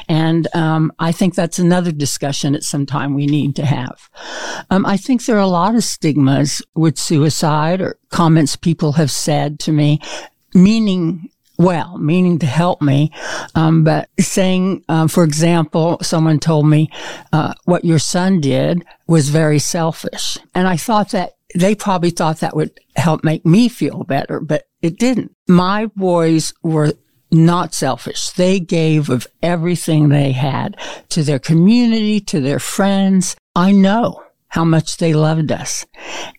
And 0.09 0.47
um, 0.55 0.93
I 0.99 1.13
think 1.13 1.35
that's 1.35 1.59
another 1.59 1.93
discussion 1.93 2.55
at 2.55 2.63
some 2.63 2.87
time 2.87 3.15
we 3.15 3.27
need 3.27 3.57
to 3.57 3.67
have. 3.67 4.11
Um, 4.71 4.87
I 4.87 4.97
think 4.97 5.25
there 5.25 5.37
are 5.37 5.41
a 5.41 5.47
lot 5.47 5.75
of 5.75 5.85
stigmas 5.85 6.63
with 6.75 6.99
suicide 6.99 7.81
or 7.81 7.99
comments 8.11 8.57
people 8.57 8.93
have 8.93 9.11
said 9.11 9.59
to 9.61 9.73
me, 9.73 10.01
meaning 10.55 11.31
well, 11.59 11.97
meaning 11.99 12.39
to 12.41 12.47
help 12.47 12.83
me. 12.83 13.11
Um, 13.55 13.85
but 13.85 14.09
saying, 14.21 14.85
uh, 14.89 15.09
for 15.09 15.25
example, 15.25 15.99
someone 16.03 16.39
told 16.39 16.69
me 16.69 16.91
uh, 17.33 17.55
what 17.65 17.85
your 17.85 17.99
son 17.99 18.41
did 18.41 18.85
was 19.07 19.31
very 19.31 19.59
selfish, 19.59 20.39
and 20.55 20.69
I 20.69 20.77
thought 20.77 21.11
that 21.11 21.33
they 21.55 21.75
probably 21.75 22.11
thought 22.11 22.41
that 22.41 22.57
would 22.57 22.79
help 22.97 23.25
make 23.25 23.47
me 23.47 23.69
feel 23.69 24.05
better, 24.05 24.41
but 24.41 24.65
it 24.83 24.99
didn't. 24.99 25.35
My 25.49 25.87
boys 25.87 26.53
were 26.63 26.93
not 27.31 27.75
selfish. 27.75 28.31
They 28.31 28.61
gave 28.61 29.11
of 29.11 29.27
everything 29.43 30.09
they 30.09 30.33
had 30.33 30.77
to 31.11 31.23
their 31.23 31.39
community, 31.39 32.21
to 32.21 32.41
their 32.41 32.59
friends. 32.59 33.37
I 33.55 33.73
know 33.73 34.23
how 34.49 34.65
much 34.65 34.97
they 34.99 35.13
loved 35.13 35.53
us. 35.53 35.85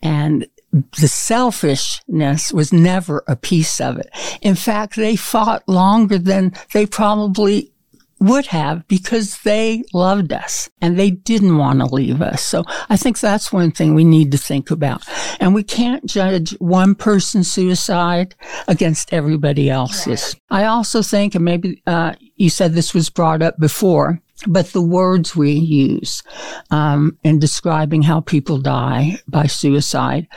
And 0.02 0.48
the 0.72 1.08
selfishness 1.08 2.52
was 2.52 2.74
never 2.74 3.24
a 3.28 3.36
piece 3.36 3.80
of 3.80 3.98
it. 3.98 4.10
In 4.42 4.56
fact, 4.56 4.96
they 4.96 5.16
fought 5.16 5.68
longer 5.68 6.18
than 6.18 6.54
they 6.74 6.86
probably 6.86 7.72
would 8.20 8.48
have 8.48 8.88
because 8.88 9.40
they 9.40 9.84
loved 9.94 10.34
us 10.34 10.70
and 10.82 10.98
they 10.98 11.12
didn't 11.12 11.58
want 11.58 11.80
to 11.80 11.86
leave 11.86 12.22
us. 12.22 12.42
So 12.42 12.64
I 12.90 12.98
think 12.98 13.20
that's 13.20 13.54
one 13.54 13.72
thing 13.72 13.94
we 13.94 14.04
need 14.04 14.32
to 14.32 14.38
think 14.38 14.72
about. 14.72 15.08
And 15.40 15.54
we 15.54 15.64
can't 15.64 16.06
judge 16.06 16.52
one 16.60 16.96
person's 16.96 17.52
suicide 17.52 18.36
against 18.68 19.14
everybody 19.14 19.70
else's. 19.70 20.36
Right. 20.50 20.64
I 20.64 20.66
also 20.66 21.02
think, 21.02 21.36
and 21.36 21.46
maybe 21.46 21.82
uh, 21.86 22.14
you 22.36 22.50
said 22.50 22.74
this 22.74 22.94
was 22.94 23.10
brought 23.10 23.42
up 23.42 23.58
before, 23.60 24.22
but 24.46 24.68
the 24.68 24.82
words 24.82 25.36
we 25.36 25.52
use 25.52 26.22
um, 26.70 27.18
in 27.24 27.40
describing 27.40 28.04
how 28.04 28.22
people 28.22 28.60
die 28.60 29.20
by 29.28 29.48
suicide, 29.48 30.28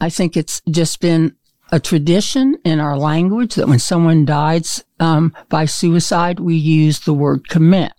I 0.00 0.08
think 0.08 0.36
it's 0.36 0.62
just 0.70 1.00
been 1.00 1.36
a 1.72 1.80
tradition 1.80 2.56
in 2.64 2.80
our 2.80 2.98
language 2.98 3.54
that 3.54 3.68
when 3.68 3.78
someone 3.78 4.24
dies 4.24 4.84
um, 4.98 5.34
by 5.48 5.64
suicide, 5.64 6.40
we 6.40 6.56
use 6.56 7.00
the 7.00 7.14
word 7.14 7.48
commit. 7.48 7.92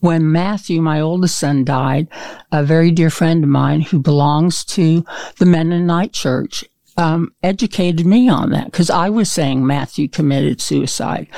When 0.00 0.32
Matthew, 0.32 0.80
my 0.80 1.00
oldest 1.00 1.38
son, 1.38 1.64
died, 1.64 2.08
a 2.50 2.64
very 2.64 2.90
dear 2.90 3.10
friend 3.10 3.44
of 3.44 3.50
mine 3.50 3.82
who 3.82 3.98
belongs 3.98 4.64
to 4.66 5.04
the 5.38 5.46
Mennonite 5.46 6.12
Church 6.12 6.64
um, 6.96 7.34
educated 7.42 8.04
me 8.04 8.28
on 8.28 8.50
that 8.50 8.66
because 8.66 8.90
I 8.90 9.08
was 9.08 9.30
saying 9.30 9.66
Matthew 9.66 10.08
committed 10.08 10.60
suicide. 10.60 11.28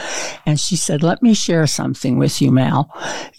And 0.47 0.59
she 0.59 0.77
said, 0.77 1.03
Let 1.03 1.23
me 1.23 1.35
share 1.35 1.67
something 1.67 2.19
with 2.19 2.43
you, 2.43 2.51
Mal. 2.51 2.91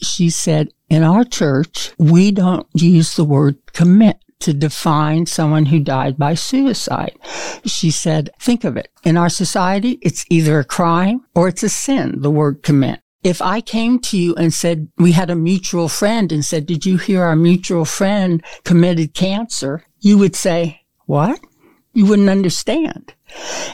She 0.02 0.30
said, 0.30 0.70
In 0.90 1.04
our 1.04 1.24
church, 1.24 1.92
we 1.98 2.32
don't 2.32 2.68
use 2.74 3.16
the 3.16 3.26
word 3.26 3.58
commit 3.74 4.18
to 4.46 4.54
define 4.54 5.26
someone 5.26 5.66
who 5.66 5.80
died 5.80 6.18
by 6.18 6.36
suicide. 6.36 7.18
She 7.66 7.90
said, 7.90 8.30
think 8.40 8.64
of 8.64 8.78
it. 8.78 8.90
In 9.04 9.18
our 9.18 9.30
society, 9.30 9.98
it's 10.04 10.24
either 10.30 10.60
a 10.60 10.64
crime 10.64 11.26
or 11.34 11.48
it's 11.48 11.64
a 11.64 11.70
sin, 11.70 12.22
the 12.22 12.30
word 12.30 12.62
commit. 12.62 13.00
If 13.24 13.42
I 13.42 13.60
came 13.60 13.98
to 14.02 14.18
you 14.20 14.36
and 14.36 14.54
said, 14.54 14.88
we 14.98 15.14
had 15.14 15.32
a 15.32 15.36
mutual 15.36 15.90
friend 15.90 16.32
and 16.32 16.46
said, 16.46 16.68
did 16.68 16.86
you 16.86 16.98
hear 16.98 17.24
our 17.24 17.36
mutual 17.36 17.86
friend 17.86 18.44
committed 18.64 19.16
cancer? 19.16 19.84
You 20.00 20.20
would 20.20 20.36
say, 20.36 20.82
what? 21.08 21.40
You 21.94 22.06
wouldn't 22.06 22.30
understand. 22.30 23.16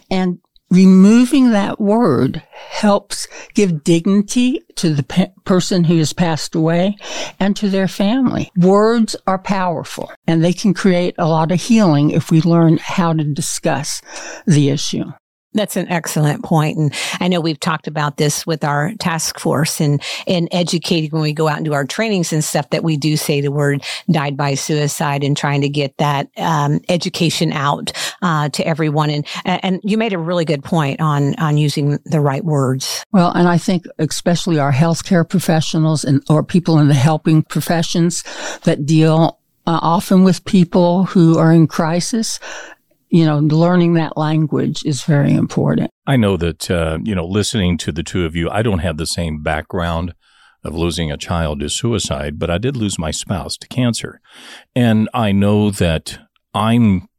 And 0.09 0.39
removing 0.71 1.51
that 1.51 1.79
word 1.79 2.41
helps 2.69 3.27
give 3.53 3.83
dignity 3.83 4.61
to 4.75 4.93
the 4.93 5.03
pe- 5.03 5.31
person 5.43 5.83
who 5.83 5.97
has 5.97 6.13
passed 6.13 6.55
away 6.55 6.95
and 7.39 7.55
to 7.57 7.69
their 7.69 7.87
family. 7.87 8.49
Words 8.57 9.15
are 9.27 9.37
powerful 9.37 10.11
and 10.25 10.43
they 10.43 10.53
can 10.53 10.73
create 10.73 11.13
a 11.17 11.27
lot 11.27 11.51
of 11.51 11.61
healing 11.61 12.09
if 12.11 12.31
we 12.31 12.41
learn 12.41 12.77
how 12.77 13.13
to 13.13 13.23
discuss 13.23 14.01
the 14.47 14.69
issue. 14.69 15.03
That's 15.53 15.75
an 15.75 15.87
excellent 15.89 16.43
point. 16.43 16.77
And 16.77 16.93
I 17.19 17.27
know 17.27 17.41
we've 17.41 17.59
talked 17.59 17.87
about 17.87 18.17
this 18.17 18.45
with 18.47 18.63
our 18.63 18.93
task 18.99 19.39
force 19.39 19.81
and, 19.81 20.01
and 20.25 20.47
educating 20.51 21.11
when 21.11 21.21
we 21.21 21.33
go 21.33 21.47
out 21.47 21.57
and 21.57 21.65
do 21.65 21.73
our 21.73 21.85
trainings 21.85 22.31
and 22.31 22.43
stuff 22.43 22.69
that 22.69 22.83
we 22.83 22.95
do 22.95 23.17
say 23.17 23.41
the 23.41 23.51
word 23.51 23.83
died 24.09 24.37
by 24.37 24.55
suicide 24.55 25.23
and 25.23 25.35
trying 25.35 25.61
to 25.61 25.69
get 25.69 25.97
that 25.97 26.29
um, 26.37 26.79
education 26.87 27.51
out 27.51 27.91
uh, 28.21 28.47
to 28.49 28.65
everyone. 28.65 29.09
And, 29.09 29.25
and 29.45 29.81
you 29.83 29.97
made 29.97 30.13
a 30.13 30.17
really 30.17 30.45
good 30.45 30.63
point 30.63 31.01
on, 31.01 31.35
on 31.35 31.57
using 31.57 31.99
the 32.05 32.21
right 32.21 32.45
words. 32.45 33.03
Well, 33.11 33.31
and 33.31 33.47
I 33.47 33.57
think 33.57 33.85
especially 33.99 34.57
our 34.57 34.71
healthcare 34.71 35.27
professionals 35.27 36.05
and 36.05 36.23
or 36.29 36.43
people 36.43 36.79
in 36.79 36.87
the 36.87 36.93
helping 36.93 37.43
professions 37.43 38.23
that 38.63 38.85
deal 38.85 39.39
uh, 39.67 39.79
often 39.81 40.23
with 40.23 40.43
people 40.45 41.05
who 41.05 41.37
are 41.37 41.51
in 41.51 41.67
crisis 41.67 42.39
you 43.11 43.25
know, 43.25 43.39
learning 43.39 43.93
that 43.95 44.17
language 44.17 44.83
is 44.85 45.03
very 45.03 45.33
important. 45.33 45.91
I 46.07 46.15
know 46.15 46.37
that, 46.37 46.71
uh, 46.71 46.97
you 47.03 47.13
know, 47.13 47.25
listening 47.25 47.77
to 47.79 47.91
the 47.91 48.03
two 48.03 48.25
of 48.25 48.35
you, 48.35 48.49
I 48.49 48.61
don't 48.61 48.79
have 48.79 48.97
the 48.97 49.05
same 49.05 49.43
background 49.43 50.13
of 50.63 50.75
losing 50.75 51.11
a 51.11 51.17
child 51.17 51.59
to 51.59 51.69
suicide, 51.69 52.39
but 52.39 52.49
I 52.49 52.57
did 52.57 52.77
lose 52.77 52.97
my 52.97 53.11
spouse 53.11 53.57
to 53.57 53.67
cancer. 53.67 54.21
And 54.75 55.09
I 55.13 55.33
know 55.33 55.71
that 55.71 56.19
I'm 56.53 57.09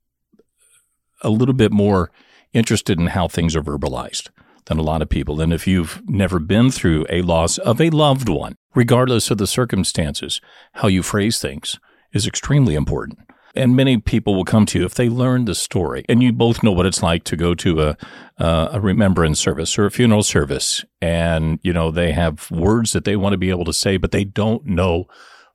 a 1.21 1.29
little 1.29 1.55
bit 1.55 1.73
more 1.73 2.11
interested 2.55 2.99
in 2.99 3.09
how 3.09 3.29
things 3.29 3.55
are 3.55 3.63
verbalized 3.63 4.31
than 4.67 4.79
a 4.79 4.83
lot 4.83 5.03
of 5.03 5.09
people. 5.09 5.41
And 5.41 5.53
if 5.53 5.67
you've 5.67 6.01
never 6.07 6.39
been 6.39 6.71
through 6.71 7.05
a 7.11 7.21
loss 7.23 7.59
of 7.59 7.81
a 7.81 7.91
loved 7.91 8.29
one, 8.29 8.55
regardless 8.75 9.31
of 9.31 9.39
the 9.39 9.47
circumstances, 9.47 10.41
how 10.75 10.89
you 10.89 11.03
phrase 11.03 11.39
things 11.39 11.79
is 12.13 12.27
extremely 12.27 12.75
important. 12.75 13.19
And 13.55 13.77
many 13.77 13.99
people 13.99 14.35
will 14.35 14.45
come 14.45 14.65
to 14.67 14.79
you 14.79 14.85
if 14.87 14.95
they 14.95 15.09
learn 15.09 15.45
the 15.45 15.55
story. 15.55 16.05
And 16.09 16.23
you 16.23 16.33
both 16.33 16.63
know 16.63 16.73
what 16.73 16.87
it's 16.87 17.03
like 17.03 17.25
to 17.25 17.37
go 17.37 17.55
to 17.57 17.83
a, 17.83 17.97
uh, 18.39 18.71
a 18.73 18.81
remembrance 18.81 19.39
service 19.39 19.79
or 19.79 19.85
a 19.85 19.91
funeral 19.91 20.23
service. 20.23 20.85
And, 21.01 21.59
you 21.63 21.73
know, 21.73 21.91
they 21.91 22.13
have 22.13 22.51
words 22.51 22.93
that 22.93 23.05
they 23.05 23.17
want 23.17 23.35
to 23.35 23.39
be 23.39 23.51
able 23.51 23.67
to 23.67 23.73
say, 23.73 23.99
but 23.99 24.11
they 24.11 24.25
don't 24.25 24.65
know 24.65 25.07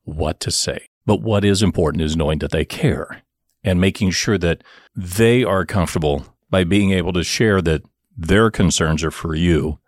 what 0.03 0.39
to 0.41 0.51
say. 0.51 0.89
But 1.05 1.21
what 1.21 1.43
is 1.43 1.63
important 1.63 2.03
is 2.03 2.15
knowing 2.15 2.39
that 2.39 2.51
they 2.51 2.65
care 2.65 3.23
and 3.63 3.81
making 3.81 4.11
sure 4.11 4.37
that 4.37 4.63
they 4.95 5.43
are 5.43 5.65
comfortable 5.65 6.25
by 6.49 6.63
being 6.63 6.91
able 6.91 7.13
to 7.13 7.23
share 7.23 7.61
that 7.61 7.81
their 8.15 8.51
concerns 8.51 9.03
are 9.03 9.11
for 9.11 9.35
you 9.35 9.79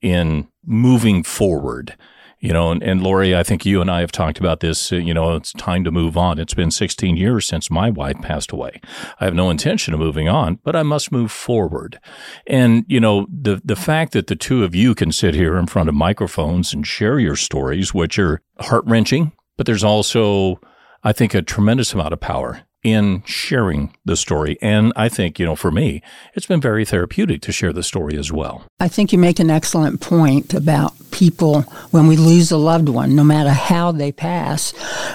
in 0.00 0.48
moving 0.64 1.22
forward 1.22 1.96
You 2.40 2.52
know, 2.52 2.70
and, 2.70 2.82
and 2.82 3.02
Lori, 3.02 3.34
I 3.34 3.42
think 3.42 3.66
you 3.66 3.80
and 3.80 3.90
I 3.90 4.00
have 4.00 4.12
talked 4.12 4.38
about 4.38 4.60
this. 4.60 4.92
Uh, 4.92 4.96
you 4.96 5.12
know, 5.12 5.34
it's 5.34 5.52
time 5.54 5.82
to 5.84 5.90
move 5.90 6.16
on. 6.16 6.38
It's 6.38 6.54
been 6.54 6.70
16 6.70 7.16
years 7.16 7.46
since 7.46 7.70
my 7.70 7.90
wife 7.90 8.20
passed 8.22 8.52
away. 8.52 8.80
I 9.18 9.24
have 9.24 9.34
no 9.34 9.50
intention 9.50 9.92
of 9.92 10.00
moving 10.00 10.28
on, 10.28 10.60
but 10.62 10.76
I 10.76 10.84
must 10.84 11.10
move 11.10 11.32
forward. 11.32 11.98
And, 12.46 12.84
you 12.86 13.00
know, 13.00 13.26
the, 13.28 13.60
the 13.64 13.76
fact 13.76 14.12
that 14.12 14.28
the 14.28 14.36
two 14.36 14.62
of 14.62 14.74
you 14.74 14.94
can 14.94 15.10
sit 15.10 15.34
here 15.34 15.56
in 15.56 15.66
front 15.66 15.88
of 15.88 15.96
microphones 15.96 16.72
and 16.72 16.86
share 16.86 17.18
your 17.18 17.36
stories, 17.36 17.92
which 17.92 18.18
are 18.18 18.40
heart 18.60 18.84
wrenching, 18.86 19.32
but 19.56 19.66
there's 19.66 19.84
also, 19.84 20.60
I 21.02 21.12
think, 21.12 21.34
a 21.34 21.42
tremendous 21.42 21.92
amount 21.92 22.12
of 22.12 22.20
power 22.20 22.67
in 22.92 23.22
sharing 23.24 23.94
the 24.04 24.16
story. 24.16 24.58
And 24.62 24.92
I 24.96 25.08
think, 25.08 25.38
you 25.38 25.46
know, 25.46 25.56
for 25.56 25.70
me, 25.70 26.02
it's 26.34 26.46
been 26.46 26.60
very 26.60 26.84
therapeutic 26.84 27.42
to 27.42 27.52
share 27.52 27.72
the 27.72 27.82
story 27.82 28.16
as 28.16 28.32
well. 28.32 28.64
I 28.80 28.88
think 28.88 29.12
you 29.12 29.18
make 29.18 29.38
an 29.38 29.50
excellent 29.50 30.00
point 30.00 30.54
about 30.54 30.94
people 31.10 31.62
when 31.90 32.06
we 32.06 32.16
lose 32.16 32.50
a 32.50 32.56
loved 32.56 32.88
one, 32.88 33.16
no 33.16 33.24
matter 33.24 33.50
how 33.50 33.92
they 33.92 34.12
pass, 34.12 34.72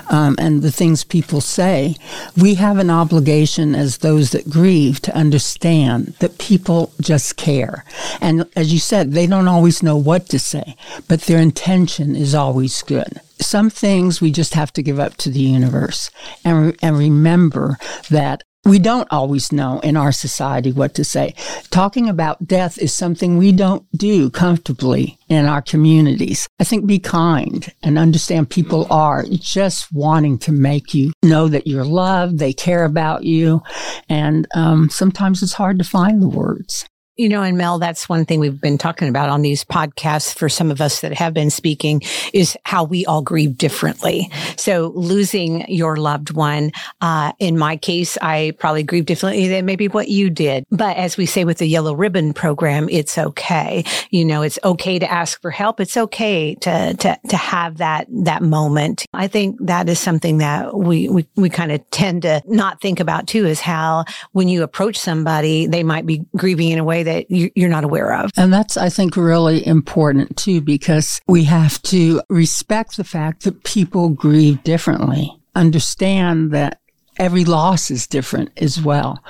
um, 0.10 0.36
and 0.38 0.62
the 0.62 0.72
things 0.72 1.04
people 1.04 1.42
say, 1.42 1.96
we 2.36 2.56
have 2.56 2.78
an 2.78 2.90
obligation 2.90 3.76
as 3.76 4.00
those 4.00 4.32
that 4.32 4.50
grieve 4.50 5.00
to 5.02 5.16
understand 5.16 6.08
that 6.20 6.38
people 6.38 6.92
just 7.00 7.38
care. 7.38 7.86
And 8.20 8.50
as 8.56 8.74
you 8.74 8.80
said, 8.80 9.12
they 9.12 9.28
don't 9.28 9.48
always 9.48 9.84
know 9.84 9.98
what 9.98 10.28
to 10.30 10.40
say, 10.40 10.76
but 11.08 11.22
their 11.22 11.40
intention 11.40 12.16
is 12.16 12.36
always 12.36 12.82
good 12.84 13.22
some 13.46 13.70
things 13.70 14.22
we 14.22 14.32
just 14.32 14.54
have 14.54 14.74
to 14.74 14.84
give 14.84 15.00
up 15.00 15.16
to 15.18 15.30
the 15.30 15.40
universe 15.40 16.10
and, 16.44 16.68
re- 16.68 16.78
and 16.82 16.98
remember 16.98 17.78
that 18.10 18.44
we 18.66 18.80
don't 18.80 19.12
always 19.12 19.52
know 19.52 19.80
in 19.82 19.98
our 19.98 20.12
society 20.12 20.72
what 20.72 20.94
to 20.96 21.04
say. 21.04 21.36
Talking 21.70 22.08
about 22.08 22.48
death 22.48 22.78
is 22.78 22.94
something 22.94 23.38
we 23.38 23.52
don't 23.52 23.86
do 23.92 24.30
comfortably 24.30 25.18
in 25.28 25.46
our 25.46 25.62
communities. 25.62 26.48
I 26.60 26.64
think 26.64 26.86
be 26.86 27.00
kind 27.00 27.70
and 27.84 27.98
understand 27.98 28.50
people 28.50 28.88
are 28.90 29.26
just 29.30 29.92
wanting 29.92 30.38
to 30.40 30.52
make 30.54 30.94
you 30.94 31.12
know 31.22 31.50
that 31.50 31.68
you're 31.68 31.84
loved, 31.84 32.40
they 32.40 32.54
care 32.54 32.86
about 32.86 33.24
you, 33.26 33.62
and 34.08 34.48
um, 34.56 34.90
sometimes 34.90 35.44
it's 35.44 35.54
hard 35.54 35.78
to 35.80 35.84
find 35.84 36.22
the 36.22 36.30
words. 36.30 36.86
You 37.16 37.30
know, 37.30 37.44
and 37.44 37.56
Mel, 37.60 37.78
that's 37.78 38.10
one 38.10 38.26
thing 38.26 38.40
we've 38.40 38.60
been 38.60 38.80
talking 38.80 39.08
about 39.08 39.30
on 39.30 39.44
these 39.44 39.64
podcasts 39.64 40.34
for 40.34 40.50
some 40.50 40.72
of 40.72 40.82
us 40.82 41.02
that 41.02 41.14
have 41.14 41.32
been 41.32 41.52
speaking 41.52 42.02
is 42.34 42.58
how 42.66 42.86
we 42.86 43.06
all 43.06 43.22
grieve 43.22 43.56
differently. 43.56 44.32
So 44.58 44.92
losing 44.96 45.64
your 45.72 45.98
loved 45.98 46.32
one, 46.32 46.72
uh, 47.02 47.34
in 47.38 47.56
my 47.56 47.78
case, 47.78 48.18
I 48.20 48.54
probably 48.58 48.82
grieve 48.82 49.06
differently 49.06 49.48
than 49.48 49.64
maybe 49.64 49.88
what 49.88 50.08
you 50.08 50.32
did. 50.32 50.66
But 50.72 50.98
as 50.98 51.16
we 51.16 51.28
say 51.28 51.46
with 51.46 51.60
the 51.60 51.68
yellow 51.68 51.94
ribbon 51.94 52.34
program, 52.34 52.90
it's 52.90 53.16
okay. 53.16 53.86
You 54.10 54.26
know, 54.26 54.42
it's 54.42 54.58
okay 54.64 54.98
to 54.98 55.12
ask 55.12 55.40
for 55.40 55.52
help. 55.52 55.80
It's 55.80 55.96
okay 55.96 56.56
to, 56.56 56.96
to, 56.96 57.20
to 57.30 57.38
have 57.38 57.78
that, 57.78 58.08
that 58.10 58.42
moment. 58.42 59.06
I 59.14 59.28
think 59.28 59.58
that 59.68 59.88
is 59.88 60.00
something 60.00 60.40
that 60.40 60.76
we, 60.76 61.10
we, 61.10 61.28
we 61.36 61.52
kind 61.52 61.72
of 61.72 61.88
tend 61.92 62.24
to 62.24 62.42
not 62.48 62.82
think 62.82 63.00
about 63.00 63.28
too 63.28 63.46
is 63.46 63.60
how 63.60 64.06
when 64.32 64.48
you 64.48 64.64
approach 64.64 64.98
somebody, 64.98 65.68
they 65.68 65.84
might 65.84 66.08
be 66.08 66.26
grieving 66.36 66.72
in 66.72 66.80
a 66.80 66.84
way 66.84 67.03
that 67.04 67.26
you're 67.30 67.70
not 67.70 67.84
aware 67.84 68.14
of. 68.14 68.32
And 68.38 68.52
that's, 68.52 68.78
I 68.78 68.90
think, 68.90 69.16
really 69.16 69.66
important 69.66 70.38
too, 70.38 70.62
because 70.62 71.22
we 71.28 71.44
have 71.46 71.82
to 71.84 72.22
respect 72.30 72.98
the 72.98 73.04
fact 73.04 73.44
that 73.44 73.64
people 73.64 74.10
grieve 74.10 74.64
differently, 74.64 75.32
understand 75.56 76.52
that 76.52 76.80
every 77.18 77.46
loss 77.46 77.92
is 77.92 78.08
different 78.08 78.50
as 78.58 78.82
well. 78.82 79.24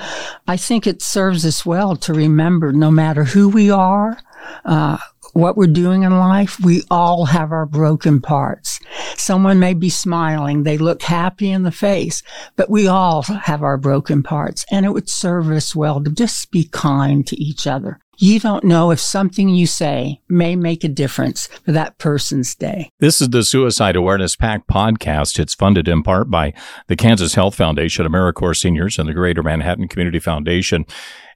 I 0.48 0.58
think 0.58 0.88
it 0.88 1.02
serves 1.02 1.46
us 1.46 1.66
well 1.66 1.96
to 1.98 2.14
remember 2.14 2.72
no 2.72 2.90
matter 2.90 3.24
who 3.24 3.50
we 3.50 3.70
are, 3.72 4.18
uh, 4.66 4.98
what 5.34 5.58
we're 5.58 5.68
doing 5.68 6.04
in 6.04 6.18
life, 6.18 6.60
we 6.60 6.84
all 6.90 7.26
have 7.26 7.52
our 7.52 7.66
broken 7.66 8.22
parts. 8.22 8.80
Someone 9.16 9.60
may 9.60 9.74
be 9.74 9.90
smiling. 9.90 10.64
They 10.64 10.78
look 10.78 11.02
happy 11.02 11.50
in 11.50 11.64
the 11.64 11.72
face, 11.72 12.24
but 12.56 12.70
we 12.70 12.88
all 12.88 13.24
have 13.24 13.64
our 13.64 13.78
broken 13.78 14.24
parts 14.24 14.66
and 14.72 14.86
it 14.86 14.90
would 14.90 15.10
serve 15.10 15.50
us 15.50 15.76
well 15.76 16.04
to 16.04 16.12
just 16.12 16.52
be 16.52 16.66
kind 16.66 17.26
to 17.28 17.42
each 17.42 17.68
other. 17.68 18.00
You 18.18 18.40
don't 18.40 18.64
know 18.64 18.92
if 18.92 19.00
something 19.00 19.50
you 19.50 19.66
say 19.66 20.22
may 20.30 20.56
make 20.56 20.84
a 20.84 20.88
difference 20.88 21.48
for 21.48 21.72
that 21.72 21.98
person's 21.98 22.54
day. 22.54 22.92
This 23.00 23.20
is 23.20 23.30
the 23.30 23.44
Suicide 23.44 23.96
Awareness 23.96 24.36
Pact 24.36 24.68
podcast. 24.68 25.40
It's 25.40 25.56
funded 25.56 25.88
in 25.88 26.04
part 26.04 26.30
by 26.30 26.54
the 26.88 26.96
Kansas 26.96 27.34
Health 27.34 27.56
Foundation, 27.56 28.06
AmeriCorps 28.06 28.58
Seniors, 28.58 29.00
and 29.00 29.10
the 29.10 29.14
Greater 29.14 29.42
Manhattan 29.42 29.88
Community 29.88 30.20
Foundation. 30.20 30.86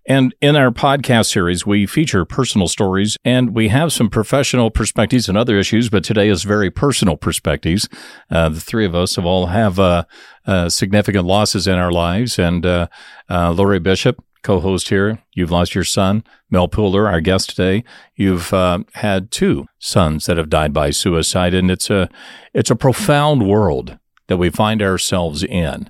And 0.09 0.33
in 0.39 0.55
our 0.55 0.71
podcast 0.71 1.29
series, 1.29 1.65
we 1.65 1.85
feature 1.85 2.23
personal 2.23 2.69
stories 2.69 3.17
and 3.25 3.53
we 3.53 3.67
have 3.67 3.91
some 3.91 4.09
professional 4.09 4.71
perspectives 4.71 5.27
and 5.27 5.37
other 5.37 5.59
issues, 5.59 5.89
but 5.89 6.05
today 6.05 6.29
is 6.29 6.43
very 6.43 6.71
personal 6.71 7.17
perspectives. 7.17 7.89
Uh, 8.31 8.47
the 8.47 8.61
three 8.61 8.85
of 8.85 8.95
us 8.95 9.17
have 9.17 9.25
all 9.25 9.47
have 9.47 9.77
uh, 9.79 10.05
uh, 10.45 10.69
significant 10.69 11.25
losses 11.25 11.67
in 11.67 11.75
our 11.75 11.91
lives. 11.91 12.39
And 12.39 12.65
uh, 12.65 12.87
uh, 13.29 13.51
Lori 13.51 13.79
Bishop, 13.79 14.23
co-host 14.43 14.87
here, 14.87 15.21
you've 15.33 15.51
lost 15.51 15.75
your 15.75 15.83
son. 15.83 16.23
Mel 16.49 16.69
Pooler, 16.69 17.11
our 17.11 17.19
guest 17.19 17.49
today, 17.49 17.83
you've 18.15 18.53
uh, 18.53 18.79
had 18.93 19.29
two 19.29 19.65
sons 19.77 20.25
that 20.27 20.37
have 20.37 20.49
died 20.49 20.71
by 20.71 20.89
suicide, 20.89 21.53
and 21.53 21.69
it's 21.69 21.89
a 21.89 22.07
it's 22.53 22.71
a 22.71 22.77
profound 22.77 23.45
world 23.45 23.99
that 24.27 24.37
we 24.37 24.49
find 24.49 24.81
ourselves 24.81 25.43
in. 25.43 25.89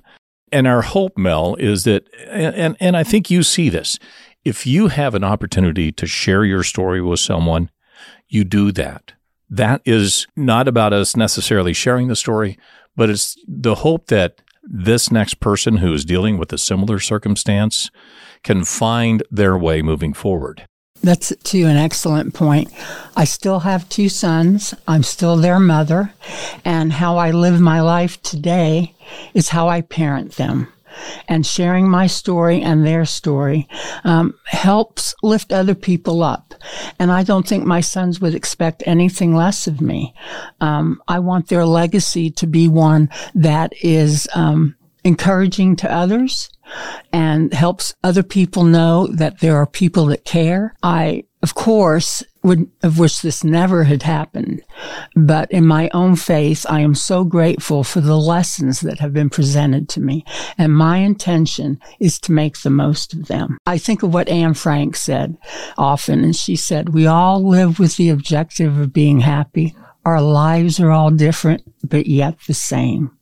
And 0.52 0.66
our 0.66 0.82
hope, 0.82 1.16
Mel, 1.16 1.54
is 1.56 1.84
that, 1.84 2.08
and, 2.28 2.76
and 2.80 2.96
I 2.96 3.04
think 3.04 3.30
you 3.30 3.42
see 3.42 3.68
this. 3.68 3.98
If 4.44 4.66
you 4.66 4.88
have 4.88 5.14
an 5.14 5.24
opportunity 5.24 5.92
to 5.92 6.06
share 6.06 6.44
your 6.44 6.62
story 6.62 7.02
with 7.02 7.20
someone, 7.20 7.70
you 8.28 8.44
do 8.44 8.72
that. 8.72 9.12
That 9.50 9.82
is 9.84 10.26
not 10.36 10.68
about 10.68 10.92
us 10.92 11.16
necessarily 11.16 11.72
sharing 11.72 12.08
the 12.08 12.16
story, 12.16 12.58
but 12.96 13.10
it's 13.10 13.36
the 13.46 13.76
hope 13.76 14.06
that 14.06 14.40
this 14.62 15.10
next 15.10 15.40
person 15.40 15.78
who 15.78 15.92
is 15.92 16.04
dealing 16.04 16.36
with 16.36 16.52
a 16.52 16.58
similar 16.58 16.98
circumstance 16.98 17.90
can 18.42 18.64
find 18.64 19.22
their 19.30 19.56
way 19.56 19.82
moving 19.82 20.12
forward. 20.12 20.66
That's 21.02 21.32
to 21.34 21.64
an 21.64 21.76
excellent 21.76 22.34
point. 22.34 22.72
I 23.16 23.24
still 23.24 23.60
have 23.60 23.88
two 23.88 24.08
sons. 24.08 24.74
I'm 24.86 25.02
still 25.02 25.36
their 25.36 25.60
mother. 25.60 26.12
And 26.64 26.92
how 26.92 27.16
I 27.16 27.30
live 27.30 27.60
my 27.60 27.80
life 27.80 28.20
today 28.22 28.94
is 29.34 29.50
how 29.50 29.68
I 29.68 29.80
parent 29.80 30.32
them. 30.32 30.68
And 31.28 31.46
sharing 31.46 31.88
my 31.88 32.08
story 32.08 32.60
and 32.60 32.84
their 32.84 33.04
story 33.04 33.68
um, 34.02 34.34
helps 34.46 35.14
lift 35.22 35.52
other 35.52 35.76
people 35.76 36.22
up. 36.24 36.54
And 36.98 37.12
I 37.12 37.22
don't 37.22 37.46
think 37.46 37.64
my 37.64 37.80
sons 37.80 38.20
would 38.20 38.34
expect 38.34 38.82
anything 38.84 39.34
less 39.34 39.68
of 39.68 39.80
me. 39.80 40.14
Um, 40.60 41.00
I 41.06 41.20
want 41.20 41.48
their 41.48 41.64
legacy 41.64 42.30
to 42.32 42.46
be 42.46 42.66
one 42.66 43.10
that 43.34 43.72
is 43.80 44.28
um, 44.34 44.74
encouraging 45.04 45.76
to 45.76 45.92
others 45.92 46.50
and 47.12 47.52
helps 47.54 47.94
other 48.04 48.22
people 48.22 48.64
know 48.64 49.06
that 49.06 49.40
there 49.40 49.56
are 49.56 49.66
people 49.66 50.06
that 50.06 50.24
care. 50.24 50.74
I, 50.82 51.24
of 51.42 51.54
course, 51.54 52.22
would 52.42 52.70
have 52.82 52.98
wished 52.98 53.22
this 53.22 53.42
never 53.42 53.84
had 53.84 54.02
happened. 54.02 54.62
But 55.14 55.50
in 55.50 55.66
my 55.66 55.90
own 55.92 56.16
faith, 56.16 56.66
I 56.68 56.80
am 56.80 56.94
so 56.94 57.24
grateful 57.24 57.84
for 57.84 58.00
the 58.00 58.16
lessons 58.16 58.80
that 58.80 59.00
have 59.00 59.12
been 59.12 59.30
presented 59.30 59.88
to 59.90 60.00
me. 60.00 60.24
And 60.56 60.74
my 60.74 60.98
intention 60.98 61.80
is 62.00 62.18
to 62.20 62.32
make 62.32 62.58
the 62.58 62.70
most 62.70 63.12
of 63.14 63.26
them. 63.26 63.58
I 63.66 63.78
think 63.78 64.02
of 64.02 64.14
what 64.14 64.28
Anne 64.28 64.54
Frank 64.54 64.96
said 64.96 65.36
often, 65.76 66.24
and 66.24 66.36
she 66.36 66.56
said, 66.56 66.90
we 66.90 67.06
all 67.06 67.46
live 67.46 67.78
with 67.78 67.96
the 67.96 68.10
objective 68.10 68.78
of 68.78 68.92
being 68.92 69.20
happy. 69.20 69.74
Our 70.04 70.22
lives 70.22 70.80
are 70.80 70.90
all 70.90 71.10
different, 71.10 71.62
but 71.86 72.06
yet 72.06 72.38
the 72.46 72.54
same. 72.54 73.17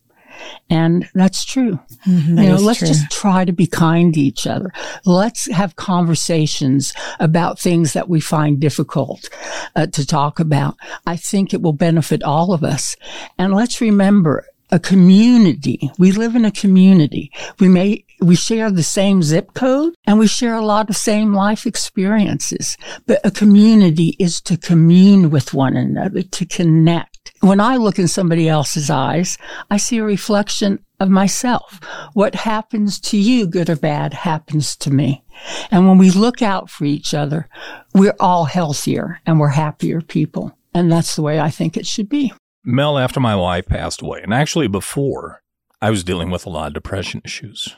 And 0.69 1.07
that's 1.13 1.45
true. 1.45 1.79
Mm-hmm, 2.05 2.35
that 2.35 2.43
you 2.43 2.49
know, 2.49 2.55
let's 2.57 2.79
true. 2.79 2.87
just 2.87 3.09
try 3.11 3.45
to 3.45 3.51
be 3.51 3.67
kind 3.67 4.13
to 4.13 4.19
each 4.19 4.47
other. 4.47 4.71
Let's 5.05 5.51
have 5.51 5.75
conversations 5.75 6.93
about 7.19 7.59
things 7.59 7.93
that 7.93 8.09
we 8.09 8.19
find 8.19 8.59
difficult 8.59 9.29
uh, 9.75 9.87
to 9.87 10.05
talk 10.05 10.39
about. 10.39 10.75
I 11.05 11.15
think 11.15 11.53
it 11.53 11.61
will 11.61 11.73
benefit 11.73 12.23
all 12.23 12.53
of 12.53 12.63
us. 12.63 12.95
And 13.37 13.53
let's 13.53 13.81
remember 13.81 14.45
a 14.71 14.79
community. 14.79 15.91
We 15.97 16.11
live 16.11 16.35
in 16.35 16.45
a 16.45 16.51
community. 16.51 17.31
We 17.59 17.67
may, 17.67 18.05
we 18.19 18.35
share 18.35 18.69
the 18.69 18.83
same 18.83 19.23
zip 19.23 19.53
code 19.53 19.95
and 20.05 20.19
we 20.19 20.27
share 20.27 20.55
a 20.55 20.65
lot 20.65 20.89
of 20.89 20.97
same 20.97 21.33
life 21.33 21.65
experiences, 21.65 22.77
but 23.05 23.19
a 23.23 23.31
community 23.31 24.15
is 24.19 24.41
to 24.41 24.57
commune 24.57 25.29
with 25.29 25.53
one 25.53 25.77
another, 25.77 26.21
to 26.21 26.45
connect 26.45 27.17
when 27.41 27.59
I 27.59 27.75
look 27.77 27.99
in 27.99 28.07
somebody 28.07 28.49
else's 28.49 28.89
eyes, 28.89 29.37
I 29.69 29.77
see 29.77 29.97
a 29.97 30.03
reflection 30.03 30.79
of 30.99 31.09
myself. 31.09 31.79
What 32.13 32.35
happens 32.35 32.99
to 33.01 33.17
you, 33.17 33.47
good 33.47 33.69
or 33.69 33.75
bad, 33.75 34.13
happens 34.13 34.75
to 34.77 34.91
me. 34.91 35.23
And 35.69 35.87
when 35.87 35.97
we 35.97 36.09
look 36.09 36.41
out 36.41 36.69
for 36.69 36.85
each 36.85 37.13
other, 37.13 37.47
we're 37.93 38.15
all 38.19 38.45
healthier 38.45 39.21
and 39.25 39.39
we're 39.39 39.49
happier 39.49 40.01
people. 40.01 40.57
And 40.73 40.91
that's 40.91 41.15
the 41.15 41.21
way 41.21 41.39
I 41.39 41.49
think 41.49 41.77
it 41.77 41.85
should 41.85 42.09
be. 42.09 42.33
Mel, 42.67 42.99
after 42.99 43.21
my 43.21 43.33
wife 43.33 43.65
passed 43.65 44.01
away, 44.01 44.19
and 44.21 44.33
actually 44.33 44.67
before, 44.67 45.41
I 45.81 45.89
was 45.89 46.03
dealing 46.03 46.29
with 46.29 46.45
a 46.45 46.49
lot 46.49 46.67
of 46.67 46.73
depression 46.73 47.21
issues. 47.23 47.77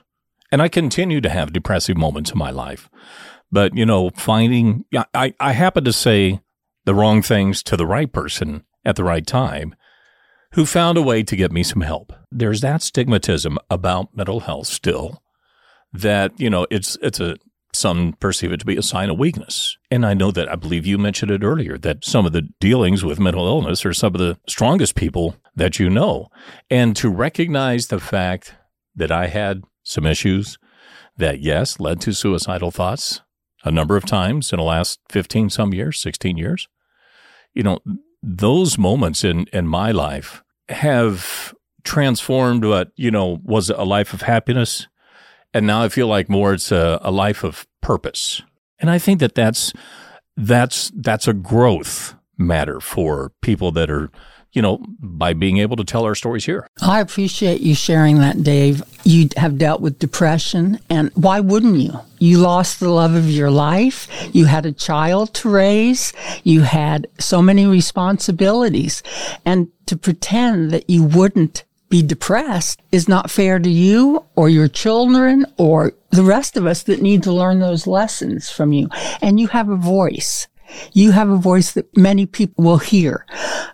And 0.51 0.63
I 0.63 0.67
continue 0.67 1.21
to 1.21 1.29
have 1.29 1.53
depressive 1.53 1.95
moments 1.95 2.31
in 2.31 2.39
my 2.39 2.49
life. 2.49 2.89
But, 3.51 3.77
you 3.77 3.85
know, 3.85 4.09
finding, 4.15 4.85
I, 5.13 5.35
I 5.39 5.51
happen 5.53 5.83
to 5.83 5.93
say 5.93 6.39
the 6.85 6.95
wrong 6.95 7.21
things 7.21 7.61
to 7.63 7.77
the 7.77 7.85
right 7.85 8.11
person 8.11 8.63
at 8.83 8.95
the 8.95 9.03
right 9.03 9.27
time 9.27 9.75
who 10.53 10.65
found 10.65 10.97
a 10.97 11.03
way 11.03 11.21
to 11.21 11.35
get 11.35 11.51
me 11.51 11.61
some 11.61 11.81
help. 11.81 12.11
There's 12.31 12.61
that 12.61 12.81
stigmatism 12.81 13.57
about 13.69 14.17
mental 14.17 14.39
health 14.39 14.65
still 14.65 15.21
that, 15.93 16.31
you 16.39 16.49
know, 16.49 16.65
it's 16.71 16.97
it's 17.03 17.19
a 17.19 17.37
some 17.73 18.13
perceive 18.19 18.51
it 18.51 18.59
to 18.59 18.65
be 18.65 18.77
a 18.77 18.81
sign 18.81 19.09
of 19.09 19.17
weakness. 19.17 19.77
And 19.91 20.05
I 20.05 20.13
know 20.13 20.31
that 20.31 20.51
I 20.51 20.55
believe 20.55 20.85
you 20.85 20.97
mentioned 20.97 21.31
it 21.31 21.43
earlier 21.43 21.77
that 21.77 22.03
some 22.03 22.25
of 22.25 22.33
the 22.33 22.49
dealings 22.59 23.05
with 23.05 23.19
mental 23.19 23.45
illness 23.45 23.85
are 23.85 23.93
some 23.93 24.15
of 24.15 24.19
the 24.19 24.37
strongest 24.47 24.95
people 24.95 25.35
that 25.55 25.79
you 25.79 25.89
know. 25.89 26.29
And 26.69 26.95
to 26.95 27.09
recognize 27.09 27.87
the 27.87 27.99
fact 27.99 28.55
that 28.95 29.11
I 29.11 29.27
had 29.27 29.63
some 29.83 30.05
issues 30.05 30.57
that, 31.17 31.41
yes, 31.41 31.79
led 31.79 32.01
to 32.01 32.13
suicidal 32.13 32.71
thoughts 32.71 33.21
a 33.63 33.71
number 33.71 33.97
of 33.97 34.05
times 34.05 34.51
in 34.51 34.57
the 34.57 34.63
last 34.63 34.99
15 35.09 35.49
some 35.49 35.73
years, 35.73 36.01
16 36.01 36.37
years, 36.37 36.67
you 37.53 37.63
know, 37.63 37.79
those 38.21 38.77
moments 38.77 39.23
in, 39.23 39.45
in 39.53 39.67
my 39.67 39.91
life 39.91 40.43
have 40.69 41.53
transformed 41.83 42.65
what, 42.65 42.91
you 42.95 43.11
know, 43.11 43.39
was 43.43 43.69
a 43.69 43.83
life 43.83 44.13
of 44.13 44.21
happiness. 44.21 44.87
And 45.53 45.65
now 45.65 45.83
I 45.83 45.89
feel 45.89 46.07
like 46.07 46.29
more 46.29 46.53
it's 46.53 46.71
a, 46.71 46.99
a 47.01 47.11
life 47.11 47.43
of 47.43 47.67
purpose. 47.81 48.41
And 48.79 48.89
I 48.89 48.99
think 48.99 49.19
that 49.19 49.35
that's, 49.35 49.73
that's, 50.37 50.91
that's 50.95 51.27
a 51.27 51.33
growth 51.33 52.15
matter 52.37 52.79
for 52.79 53.31
people 53.41 53.71
that 53.73 53.89
are 53.89 54.09
you 54.51 54.61
know, 54.61 54.79
by 54.99 55.33
being 55.33 55.57
able 55.59 55.75
to 55.77 55.83
tell 55.83 56.05
our 56.05 56.15
stories 56.15 56.45
here. 56.45 56.67
I 56.81 57.01
appreciate 57.01 57.61
you 57.61 57.75
sharing 57.75 58.19
that, 58.19 58.41
Dave. 58.41 58.81
You 59.03 59.29
have 59.37 59.57
dealt 59.57 59.81
with 59.81 59.99
depression, 59.99 60.79
and 60.89 61.11
why 61.13 61.39
wouldn't 61.39 61.79
you? 61.79 61.99
You 62.17 62.39
lost 62.39 62.79
the 62.79 62.89
love 62.89 63.13
of 63.13 63.29
your 63.29 63.51
life. 63.51 64.07
You 64.33 64.45
had 64.45 64.65
a 64.65 64.71
child 64.71 65.33
to 65.35 65.49
raise. 65.49 66.13
You 66.43 66.61
had 66.61 67.07
so 67.19 67.41
many 67.41 67.65
responsibilities. 67.65 69.03
And 69.45 69.69
to 69.85 69.95
pretend 69.95 70.71
that 70.71 70.89
you 70.89 71.03
wouldn't 71.03 71.63
be 71.89 72.03
depressed 72.03 72.81
is 72.91 73.07
not 73.09 73.31
fair 73.31 73.59
to 73.59 73.69
you 73.69 74.25
or 74.35 74.47
your 74.49 74.67
children 74.67 75.45
or 75.57 75.93
the 76.11 76.23
rest 76.23 76.55
of 76.55 76.65
us 76.65 76.83
that 76.83 77.01
need 77.01 77.23
to 77.23 77.31
learn 77.31 77.59
those 77.59 77.87
lessons 77.87 78.49
from 78.49 78.71
you. 78.71 78.89
And 79.21 79.39
you 79.39 79.47
have 79.47 79.69
a 79.69 79.75
voice. 79.75 80.47
You 80.93 81.11
have 81.11 81.29
a 81.29 81.37
voice 81.37 81.71
that 81.73 81.95
many 81.97 82.25
people 82.27 82.63
will 82.63 82.77
hear. 82.77 83.25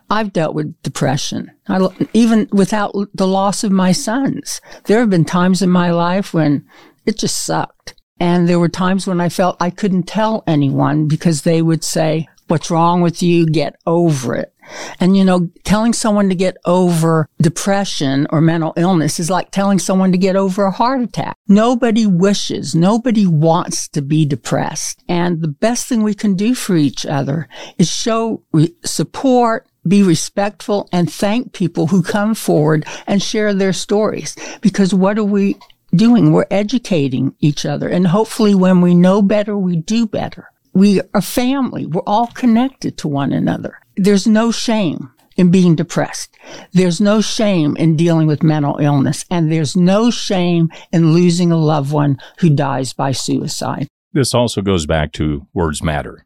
I've 0.09 0.31
dealt 0.31 0.55
with 0.55 0.81
depression. 0.81 1.51
I, 1.67 1.87
even 2.13 2.47
without 2.53 2.95
the 3.13 3.27
loss 3.27 3.63
of 3.63 3.71
my 3.71 3.91
sons, 3.91 4.61
there 4.85 4.99
have 4.99 5.09
been 5.09 5.25
times 5.25 5.61
in 5.61 5.69
my 5.69 5.91
life 5.91 6.33
when 6.33 6.65
it 7.05 7.17
just 7.17 7.45
sucked. 7.45 7.95
And 8.17 8.47
there 8.47 8.59
were 8.59 8.69
times 8.69 9.07
when 9.07 9.19
I 9.19 9.27
felt 9.27 9.57
I 9.59 9.69
couldn't 9.69 10.03
tell 10.03 10.43
anyone 10.47 11.07
because 11.09 11.41
they 11.41 11.61
would 11.61 11.83
say, 11.83 12.29
what's 12.47 12.71
wrong 12.71 13.01
with 13.01 13.21
you? 13.21 13.45
Get 13.45 13.75
over 13.85 14.35
it. 14.35 14.53
And 14.99 15.15
you 15.15 15.23
know, 15.23 15.49
telling 15.63 15.93
someone 15.93 16.29
to 16.29 16.35
get 16.35 16.57
over 16.65 17.29
depression 17.41 18.27
or 18.29 18.41
mental 18.41 18.73
illness 18.77 19.19
is 19.19 19.29
like 19.29 19.51
telling 19.51 19.79
someone 19.79 20.11
to 20.11 20.17
get 20.17 20.35
over 20.35 20.65
a 20.65 20.71
heart 20.71 21.01
attack. 21.01 21.37
Nobody 21.47 22.05
wishes, 22.05 22.75
nobody 22.75 23.25
wants 23.25 23.87
to 23.89 24.01
be 24.01 24.25
depressed. 24.25 25.03
And 25.07 25.41
the 25.41 25.47
best 25.47 25.87
thing 25.87 26.03
we 26.03 26.13
can 26.13 26.35
do 26.35 26.55
for 26.55 26.75
each 26.75 27.05
other 27.05 27.47
is 27.77 27.91
show 27.91 28.43
re- 28.51 28.75
support, 28.83 29.67
be 29.87 30.01
respectful 30.01 30.89
and 30.91 31.11
thank 31.11 31.53
people 31.53 31.87
who 31.87 32.01
come 32.01 32.33
forward 32.35 32.85
and 33.07 33.21
share 33.21 33.53
their 33.53 33.73
stories. 33.73 34.35
Because 34.61 34.93
what 34.93 35.17
are 35.17 35.23
we 35.23 35.57
doing? 35.95 36.31
We're 36.31 36.47
educating 36.49 37.35
each 37.39 37.65
other. 37.65 37.87
And 37.87 38.07
hopefully 38.07 38.55
when 38.55 38.81
we 38.81 38.95
know 38.95 39.21
better, 39.21 39.57
we 39.57 39.75
do 39.75 40.07
better. 40.07 40.49
We 40.75 40.99
are 41.13 41.21
family. 41.21 41.85
We're 41.85 42.01
all 42.05 42.27
connected 42.27 42.97
to 42.97 43.07
one 43.07 43.31
another. 43.31 43.79
There's 43.95 44.27
no 44.27 44.51
shame 44.51 45.09
in 45.37 45.49
being 45.49 45.73
depressed. 45.73 46.35
There's 46.73 46.99
no 46.99 47.21
shame 47.21 47.77
in 47.77 47.95
dealing 47.95 48.27
with 48.27 48.43
mental 48.43 48.77
illness. 48.79 49.23
And 49.31 49.49
there's 49.49 49.77
no 49.77 50.11
shame 50.11 50.69
in 50.91 51.13
losing 51.13 51.49
a 51.49 51.57
loved 51.57 51.93
one 51.93 52.19
who 52.39 52.49
dies 52.49 52.91
by 52.91 53.13
suicide. 53.13 53.87
This 54.11 54.33
also 54.33 54.61
goes 54.61 54.85
back 54.85 55.13
to 55.13 55.47
words 55.53 55.81
matter. 55.81 56.25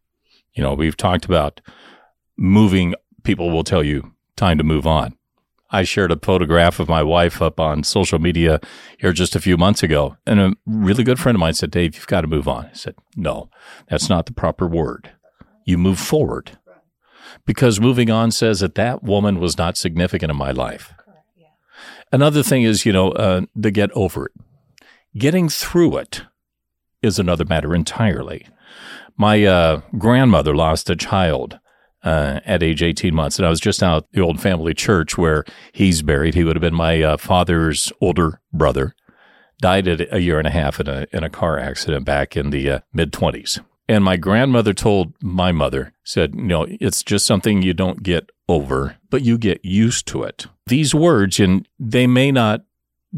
You 0.53 0.63
know, 0.63 0.73
we've 0.73 0.97
talked 0.97 1.25
about 1.25 1.61
moving, 2.35 2.95
people 3.23 3.51
will 3.51 3.63
tell 3.63 3.83
you 3.83 4.13
time 4.35 4.57
to 4.57 4.63
move 4.63 4.87
on. 4.87 5.15
I 5.71 5.83
shared 5.83 6.11
a 6.11 6.17
photograph 6.17 6.79
of 6.79 6.89
my 6.89 7.03
wife 7.03 7.41
up 7.41 7.59
on 7.59 7.83
social 7.83 8.19
media 8.19 8.59
here 8.97 9.13
just 9.13 9.35
a 9.35 9.41
few 9.41 9.55
months 9.55 9.83
ago. 9.83 10.17
And 10.25 10.39
a 10.39 10.53
really 10.65 11.03
good 11.03 11.19
friend 11.19 11.35
of 11.35 11.39
mine 11.39 11.53
said, 11.53 11.71
Dave, 11.71 11.95
you've 11.95 12.07
got 12.07 12.21
to 12.21 12.27
move 12.27 12.47
on. 12.47 12.65
I 12.65 12.73
said, 12.73 12.95
no, 13.15 13.49
that's 13.87 14.09
not 14.09 14.25
the 14.25 14.33
proper 14.33 14.67
word. 14.67 15.11
You 15.65 15.77
move 15.77 15.99
forward 15.99 16.57
because 17.45 17.79
moving 17.79 18.09
on 18.09 18.31
says 18.31 18.61
that 18.61 18.75
that 18.75 19.03
woman 19.03 19.39
was 19.39 19.57
not 19.57 19.77
significant 19.77 20.31
in 20.31 20.37
my 20.37 20.51
life. 20.51 20.93
Another 22.11 22.41
thing 22.41 22.63
is, 22.63 22.85
you 22.85 22.91
know, 22.91 23.11
uh, 23.11 23.41
to 23.61 23.69
get 23.69 23.91
over 23.91 24.25
it. 24.25 24.31
Getting 25.17 25.49
through 25.49 25.97
it 25.97 26.23
is 27.01 27.19
another 27.19 27.45
matter 27.45 27.75
entirely. 27.75 28.47
My 29.15 29.43
uh, 29.45 29.81
grandmother 29.97 30.55
lost 30.55 30.89
a 30.89 30.95
child 30.95 31.59
uh, 32.03 32.39
at 32.45 32.63
age 32.63 32.81
18 32.81 33.13
months. 33.13 33.37
And 33.37 33.45
I 33.45 33.49
was 33.49 33.59
just 33.59 33.83
out 33.83 34.07
the 34.11 34.21
old 34.21 34.41
family 34.41 34.73
church 34.73 35.17
where 35.17 35.43
he's 35.71 36.01
buried. 36.01 36.35
He 36.35 36.43
would 36.43 36.55
have 36.55 36.61
been 36.61 36.75
my 36.75 37.01
uh, 37.01 37.17
father's 37.17 37.91
older 38.01 38.41
brother. 38.53 38.95
Died 39.61 39.87
at 39.87 40.13
a 40.13 40.21
year 40.21 40.39
and 40.39 40.47
a 40.47 40.51
half 40.51 40.79
in 40.79 40.87
a, 40.87 41.05
in 41.11 41.23
a 41.23 41.29
car 41.29 41.59
accident 41.59 42.05
back 42.05 42.37
in 42.37 42.49
the 42.49 42.69
uh, 42.69 42.79
mid 42.93 43.11
20s. 43.11 43.59
And 43.89 44.03
my 44.03 44.17
grandmother 44.17 44.73
told 44.73 45.13
my 45.21 45.51
mother, 45.51 45.93
said, 46.03 46.35
you 46.35 46.43
know, 46.43 46.67
it's 46.69 47.03
just 47.03 47.25
something 47.25 47.61
you 47.61 47.73
don't 47.73 48.03
get 48.03 48.29
over, 48.47 48.97
but 49.09 49.23
you 49.23 49.37
get 49.37 49.65
used 49.65 50.07
to 50.07 50.23
it. 50.23 50.45
These 50.67 50.93
words, 50.93 51.39
and 51.39 51.67
they 51.79 52.05
may 52.05 52.31
not 52.31 52.61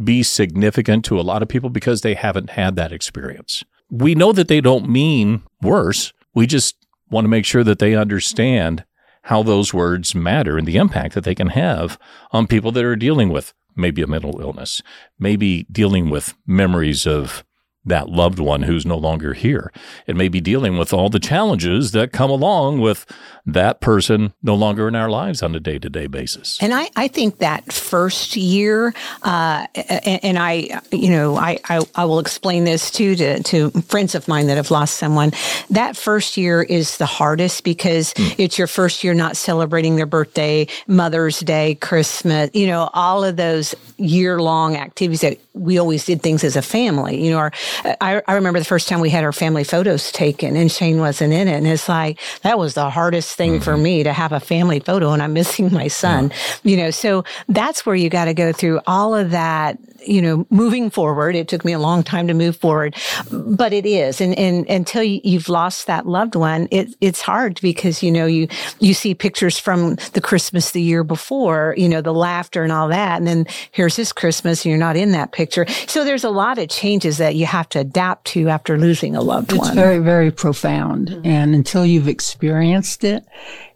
be 0.02 0.24
significant 0.24 1.04
to 1.06 1.20
a 1.20 1.22
lot 1.22 1.41
of 1.41 1.50
people 1.50 1.70
because 1.70 2.02
they 2.02 2.13
haven't 2.13 2.52
had 2.52 2.78
that 2.78 2.94
experience. 2.94 3.63
We 3.89 4.15
know 4.15 4.32
that 4.32 4.48
they 4.48 4.62
don't 4.62 4.89
mean 4.89 5.44
worse. 5.62 6.13
We 6.34 6.48
just 6.48 6.78
want 7.12 7.26
to 7.26 7.30
make 7.30 7.45
sure 7.45 7.63
that 7.63 7.80
they 7.80 7.95
understand 7.95 8.86
how 9.24 9.43
those 9.43 9.74
words 9.74 10.15
matter 10.15 10.58
and 10.58 10.67
the 10.67 10.78
impact 10.78 11.13
that 11.13 11.24
they 11.24 11.36
can 11.36 11.50
have 11.50 12.00
on 12.32 12.47
people 12.47 12.71
that 12.71 12.86
are 12.86 12.95
dealing 12.95 13.30
with 13.30 13.54
maybe 13.76 14.02
a 14.02 14.08
mental 14.08 14.41
illness, 14.41 14.82
maybe 15.19 15.65
dealing 15.71 16.10
with 16.10 16.34
memories 16.47 17.06
of 17.06 17.43
that 17.86 18.10
loved 18.10 18.39
one 18.39 18.63
who's 18.63 18.86
no 18.86 18.98
longer 18.98 19.34
here. 19.34 19.72
It 20.06 20.15
may 20.15 20.28
be 20.28 20.39
dealing 20.39 20.78
with 20.78 20.94
all 20.94 21.10
the 21.10 21.20
challenges 21.20 21.91
that 21.91 22.12
come 22.12 22.30
along 22.30 22.80
with 22.80 23.06
that 23.46 23.82
person 23.82 24.34
no 24.44 24.54
longer 24.54 24.88
in 24.88 24.96
our 24.96 25.10
lives 25.10 25.41
on 25.41 25.56
a 25.56 25.60
day 25.60 25.80
to 25.80 25.89
day 25.89 26.06
basis. 26.06 26.60
And 26.62 26.74
I, 26.74 26.89
I 26.96 27.08
think 27.08 27.39
that 27.39 27.74
first 27.74 28.36
year, 28.36 28.94
uh, 29.24 29.65
and, 29.74 30.20
and, 30.24 30.39
I, 30.39 30.80
you 30.91 31.10
know, 31.10 31.38
I, 31.38 31.60
I, 31.67 31.82
I, 31.96 32.06
will 32.06 32.20
explain 32.20 32.65
this 32.65 32.91
too 32.91 33.15
to, 33.15 33.41
to 33.44 33.72
friends 33.82 34.13
of 34.13 34.28
mine 34.28 34.46
that 34.48 34.58
have 34.58 34.70
lost 34.70 34.98
someone. 34.98 35.32
That 35.72 35.98
first 35.98 36.38
year 36.38 36.62
is 36.62 36.98
the 36.98 37.08
hardest 37.08 37.63
because 37.63 38.13
mm. 38.13 38.36
it's 38.38 38.60
your 38.60 38.67
first 38.67 39.04
year 39.04 39.15
not 39.15 39.36
celebrating 39.36 39.96
their 39.96 40.06
birthday, 40.06 40.67
Mother's 40.86 41.39
Day, 41.39 41.76
Christmas, 41.76 42.52
you 42.54 42.67
know, 42.67 42.91
all 42.94 43.24
of 43.24 43.38
those 43.38 43.74
year 43.98 44.39
long 44.39 44.76
activities 44.76 45.22
that 45.22 45.39
we 45.54 45.80
always 45.80 46.06
did 46.06 46.22
things 46.22 46.44
as 46.44 46.56
a 46.56 46.62
family. 46.62 47.24
You 47.24 47.32
know, 47.32 47.38
our, 47.38 47.52
I, 47.84 48.22
I 48.28 48.34
remember 48.34 48.60
the 48.60 48.66
first 48.66 48.88
time 48.88 49.00
we 49.00 49.10
had 49.10 49.24
our 49.24 49.32
family 49.32 49.64
photos 49.64 50.12
taken 50.12 50.56
and 50.56 50.72
Shane 50.72 51.00
wasn't 51.00 51.34
in 51.34 51.48
it. 51.48 51.56
And 51.56 51.68
it's 51.68 51.90
like, 51.90 52.20
that 52.42 52.58
was 52.58 52.74
the 52.74 52.90
hardest 52.90 53.36
thing 53.36 53.54
mm-hmm. 53.54 53.64
for 53.64 53.78
me 53.78 54.04
to 54.04 54.14
have 54.14 54.32
a 54.32 54.40
family 54.40 54.80
photo 54.80 55.12
and 55.12 55.22
I'm 55.22 55.34
missing 55.34 55.72
my 55.72 55.88
son, 55.88 56.32
you 56.64 56.78
know, 56.78 56.92
so 56.92 57.24
that's 57.48 57.86
where 57.86 57.96
you 57.96 58.10
got 58.10 58.26
to 58.26 58.34
go 58.34 58.52
through 58.52 58.80
all 58.88 59.16
of 59.16 59.32
that 59.32 59.78
you 60.06 60.22
know, 60.22 60.46
moving 60.50 60.90
forward. 60.90 61.36
It 61.36 61.48
took 61.48 61.64
me 61.66 61.74
a 61.74 61.80
long 61.80 62.04
time 62.04 62.28
to 62.28 62.34
move 62.34 62.56
forward, 62.56 62.96
but 63.32 63.74
it 63.74 63.86
is. 63.86 64.22
And, 64.22 64.38
and 64.38 64.68
until 64.70 65.04
you've 65.04 65.50
lost 65.50 65.88
that 65.88 66.08
loved 66.08 66.36
one, 66.36 66.68
it, 66.72 66.96
it's 67.02 67.22
hard 67.22 67.60
because, 67.62 68.02
you 68.02 68.12
know, 68.12 68.26
you, 68.26 68.48
you 68.80 68.94
see 68.94 69.14
pictures 69.14 69.58
from 69.58 69.96
the 70.14 70.22
Christmas 70.22 70.72
the 70.72 70.82
year 70.82 71.04
before, 71.04 71.76
you 71.78 71.88
know, 71.88 72.02
the 72.02 72.14
laughter 72.14 72.64
and 72.64 72.72
all 72.72 72.88
that. 72.88 73.18
And 73.18 73.28
then 73.28 73.46
here's 73.72 73.96
this 73.96 74.12
Christmas 74.12 74.66
and 74.66 74.72
you're 74.72 74.80
not 74.80 74.98
in 74.98 75.12
that 75.12 75.32
picture. 75.32 75.66
So 75.88 76.04
there's 76.04 76.24
a 76.24 76.30
lot 76.30 76.58
of 76.58 76.70
changes 76.70 77.18
that 77.18 77.36
you 77.36 77.46
have 77.46 77.61
to 77.69 77.80
adapt 77.80 78.28
to 78.28 78.50
after 78.50 78.78
losing 78.78 79.15
a 79.15 79.21
loved 79.21 79.52
it's 79.52 79.60
one. 79.60 79.67
It's 79.67 79.76
very, 79.76 80.00
very 80.00 80.32
profound. 80.32 81.10
Mm-hmm. 81.10 81.28
And 81.28 81.56
until 81.56 81.86
you've 81.86 82.08
experienced 82.08 83.04
it, 83.04 83.26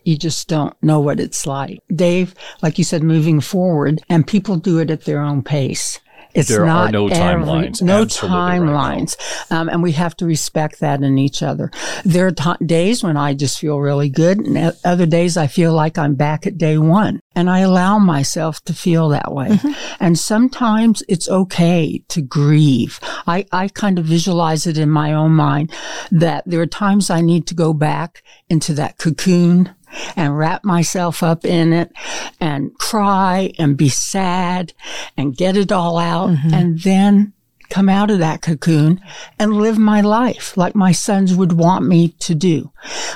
you 0.04 0.18
just 0.18 0.48
don't 0.48 0.76
know 0.84 1.00
what 1.00 1.20
it's 1.20 1.48
like. 1.48 1.82
Dave, 1.94 2.36
like 2.62 2.78
you 2.78 2.84
said, 2.84 3.04
moving 3.04 3.42
forward, 3.42 4.02
and 4.10 4.26
people 4.26 4.58
do 4.58 4.80
it 4.80 4.92
at 4.92 5.06
their 5.06 5.20
own 5.20 5.42
pace. 5.42 6.00
It's 6.36 6.50
there 6.50 6.66
not 6.66 6.90
are 6.90 6.92
no 6.92 7.08
timelines. 7.08 7.82
No 7.82 8.06
timelines. 8.06 9.18
Right 9.18 9.52
um, 9.52 9.70
and 9.70 9.82
we 9.82 9.94
have 9.94 10.16
to 10.18 10.26
respect 10.26 10.80
that 10.80 11.02
in 11.02 11.18
each 11.18 11.42
other. 11.42 11.72
There 12.04 12.28
are 12.28 12.32
t- 12.32 12.66
days 12.66 13.04
when 13.04 13.18
I 13.18 13.34
just 13.34 13.60
feel 13.60 13.80
really 13.80 14.10
good 14.10 14.40
and 14.40 14.76
other 14.84 15.06
days 15.06 15.38
I 15.38 15.48
feel 15.48 15.74
like 15.74 15.98
I'm 15.98 16.16
back 16.16 16.46
at 16.46 16.58
day 16.58 16.78
one 16.78 17.22
and 17.36 17.50
I 17.50 17.60
allow 17.60 18.00
myself 18.00 18.62
to 18.66 18.74
feel 18.74 19.10
that 19.10 19.34
way. 19.34 19.50
Mm-hmm. 19.50 19.72
And 20.00 20.18
sometimes 20.20 21.04
it's 21.08 21.30
okay 21.30 22.04
to 22.10 22.22
grieve. 22.22 23.00
I, 23.28 23.46
I 23.52 23.68
kind 23.70 24.00
of 24.00 24.06
visualize 24.06 24.68
it 24.68 24.78
in 24.78 24.90
my 24.90 25.14
own 25.14 25.32
mind 25.32 25.72
that 26.12 26.44
there 26.46 26.62
are 26.62 26.68
times 26.68 27.10
I 27.10 27.22
need 27.22 27.48
to 27.48 27.56
go 27.56 27.74
back 27.74 28.24
into 28.50 28.74
that 28.74 28.98
cocoon 28.98 29.74
and 30.16 30.38
wrap 30.38 30.64
myself 30.64 31.24
up 31.24 31.46
in 31.46 31.74
it 31.74 31.92
and 32.40 32.74
cry 32.78 33.52
and 33.58 33.78
be 33.78 33.90
sad 33.90 34.74
and 35.18 35.38
get 35.38 35.58
it 35.58 35.72
all 35.72 35.98
out 35.98 36.30
mm-hmm. 36.30 36.54
and 36.54 36.80
then 36.82 37.34
come 37.70 37.90
out 37.90 38.12
of 38.12 38.20
that 38.20 38.42
cocoon 38.42 39.02
and 39.40 39.54
live 39.54 39.78
my 39.78 40.02
life 40.02 40.56
like 40.56 40.76
my 40.76 40.92
sons 40.92 41.36
would 41.36 41.54
want 41.54 41.86
me 41.86 42.10
to 42.20 42.36
do. 42.36 42.72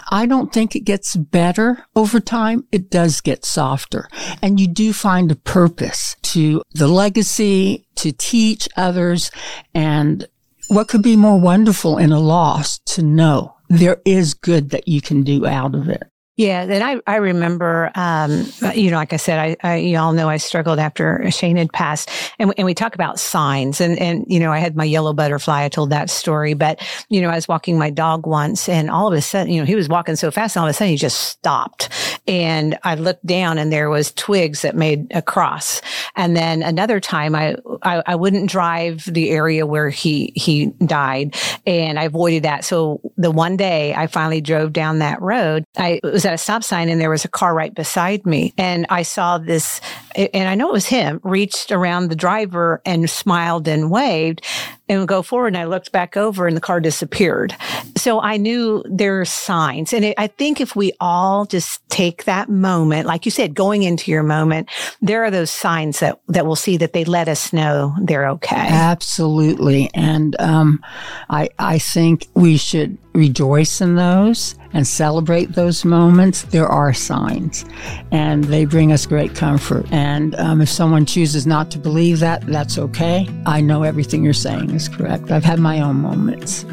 I 0.10 0.26
don't 0.26 0.52
think 0.52 0.76
it 0.76 0.82
gets 0.82 1.16
better 1.16 1.86
over 1.96 2.20
time. 2.20 2.66
It 2.72 2.90
does 2.90 3.22
get 3.22 3.46
softer. 3.46 4.10
And 4.42 4.60
you 4.60 4.68
do 4.68 4.94
find 4.94 5.32
a 5.32 5.36
purpose 5.36 6.16
to 6.24 6.64
the 6.74 6.88
legacy, 6.88 7.86
to 7.96 8.12
teach 8.12 8.68
others. 8.76 9.32
And 9.74 10.28
what 10.68 10.88
could 10.88 11.04
be 11.04 11.16
more 11.16 11.40
wonderful 11.40 11.98
in 11.98 12.12
a 12.12 12.20
loss 12.20 12.80
to 12.80 13.02
know 13.02 13.56
there 13.70 14.02
is 14.06 14.34
good 14.34 14.72
that 14.72 14.88
you 14.88 15.02
can 15.02 15.24
do 15.24 15.46
out 15.46 15.76
of 15.76 15.90
it. 15.90 16.04
Yeah, 16.40 16.62
and 16.62 16.82
I, 16.82 17.02
I 17.06 17.18
remember, 17.18 17.92
um, 17.96 18.46
you 18.74 18.92
know, 18.92 18.96
like 18.96 19.12
I 19.12 19.18
said, 19.18 19.40
I, 19.40 19.58
I, 19.62 19.76
you 19.76 19.98
all 19.98 20.14
know 20.14 20.30
I 20.30 20.38
struggled 20.38 20.80
after 20.80 21.30
Shane 21.32 21.58
had 21.58 21.70
passed. 21.74 22.10
And, 22.40 22.54
and 22.58 22.66
we 22.66 22.74
talk 22.74 22.96
about 22.96 23.20
signs. 23.20 23.82
And, 23.82 24.00
and, 24.00 24.24
you 24.30 24.40
know, 24.40 24.50
I 24.50 24.60
had 24.60 24.74
my 24.74 24.86
yellow 24.86 25.12
butterfly. 25.12 25.66
I 25.66 25.68
told 25.68 25.90
that 25.90 26.10
story, 26.10 26.54
but, 26.54 26.82
you 27.10 27.20
know, 27.20 27.28
I 27.28 27.36
was 27.36 27.50
walking 27.50 27.78
my 27.78 27.90
dog 27.90 28.26
once 28.26 28.70
and 28.70 28.90
all 28.90 29.10
of 29.10 29.14
a 29.16 29.22
sudden, 29.22 29.52
you 29.52 29.60
know, 29.60 29.66
he 29.66 29.76
was 29.76 29.90
walking 29.90 30.16
so 30.16 30.32
fast 30.32 30.56
and 30.56 30.62
all 30.62 30.68
of 30.70 30.72
a 30.72 30.74
sudden 30.74 30.92
he 30.92 30.96
just 30.96 31.20
stopped 31.20 31.90
and 32.30 32.78
I 32.84 32.94
looked 32.94 33.26
down 33.26 33.58
and 33.58 33.74
there 33.74 33.90
was 33.90 34.12
twigs 34.12 34.62
that 34.62 34.76
made 34.76 35.08
a 35.10 35.22
cross. 35.22 35.82
And 36.16 36.38
then 36.38 36.62
another 36.62 37.00
time 37.00 37.34
I, 37.34 37.56
I, 37.82 38.04
I 38.06 38.16
wouldn't 38.16 38.52
drive 38.52 39.04
the 39.06 39.32
area 39.32 39.66
where 39.66 39.90
he, 39.90 40.32
he 40.36 40.68
died 40.86 41.36
and 41.66 41.98
I 41.98 42.04
avoided 42.04 42.44
that. 42.44 42.64
So 42.66 43.02
the 43.18 43.32
one 43.32 43.58
day 43.58 43.96
I 43.96 44.06
finally 44.06 44.42
drove 44.42 44.74
down 44.74 45.00
that 45.00 45.20
road, 45.24 45.66
I 45.76 46.00
was 46.04 46.24
at 46.24 46.36
a 46.36 46.38
stop 46.38 46.64
sign 46.64 46.90
and 46.90 47.02
there 47.02 47.10
was 47.10 47.26
a 47.26 47.30
car 47.30 47.56
right 47.56 47.74
beside 47.74 48.28
me. 48.28 48.54
And 48.60 48.86
I 48.92 49.02
saw 49.02 49.40
this, 49.40 49.82
and 50.16 50.50
I 50.50 50.56
know 50.56 50.70
it 50.70 50.74
was 50.74 50.88
him, 50.88 51.20
reached 51.24 51.72
around 51.72 52.10
the 52.10 52.16
driver 52.16 52.82
and 52.86 53.10
smiled 53.10 53.68
and 53.68 53.92
waved 53.92 54.46
and 54.88 55.08
go 55.08 55.22
forward. 55.22 55.50
And 55.50 55.58
I 55.58 55.66
looked 55.66 55.92
back 55.92 56.18
over 56.18 56.48
and 56.48 56.58
the 56.58 56.62
car 56.62 56.80
disappeared. 56.80 57.56
So 57.96 58.20
I 58.20 58.38
knew 58.38 58.84
there 58.90 59.22
are 59.22 59.26
signs. 59.26 59.94
And 59.94 60.04
it, 60.04 60.16
I 60.18 60.28
think 60.28 60.60
if 60.60 60.76
we 60.76 60.94
all 61.00 61.46
just 61.46 61.88
take 61.90 62.26
that 62.26 62.50
moment, 62.50 63.06
like 63.06 63.26
you 63.26 63.32
said, 63.32 63.54
going 63.54 63.84
into 63.84 64.10
your 64.10 64.24
moment, 64.24 64.70
there 65.02 65.24
are 65.24 65.32
those 65.32 65.52
signs 65.52 66.00
that, 66.00 66.20
that 66.28 66.46
we'll 66.46 66.56
see 66.56 66.78
that 66.78 66.94
they 66.94 67.06
let 67.06 67.28
us 67.28 67.54
know 67.54 67.96
they're 68.02 68.28
okay. 68.30 68.56
Absolutely. 68.56 69.92
And, 69.94 70.36
um, 70.40 70.84
I, 71.30 71.50
I 71.60 71.78
think 71.78 72.28
we 72.34 72.58
should 72.58 72.98
rejoice 73.20 73.82
in 73.82 73.96
those 73.96 74.56
and 74.74 74.88
celebrate 74.88 75.54
those 75.54 75.86
moments, 75.86 76.44
there 76.44 76.68
are 76.68 76.94
signs 76.94 77.66
and 78.12 78.46
they 78.46 78.66
bring 78.66 78.92
us 78.92 79.06
great 79.06 79.36
comfort. 79.36 79.86
And 79.92 80.36
um, 80.36 80.62
if 80.62 80.70
someone 80.70 81.06
chooses 81.06 81.46
not 81.46 81.70
to 81.72 81.80
believe 81.80 82.20
that, 82.20 82.46
that's 82.48 82.78
okay. 82.78 83.28
I 83.46 83.62
know 83.62 83.84
everything 83.84 84.24
you're 84.24 84.34
saying 84.34 84.72
is 84.72 84.88
correct. 84.88 85.32
I've 85.32 85.44
had 85.44 85.60
my 85.60 85.82
own 85.82 85.98
moments. 85.98 86.66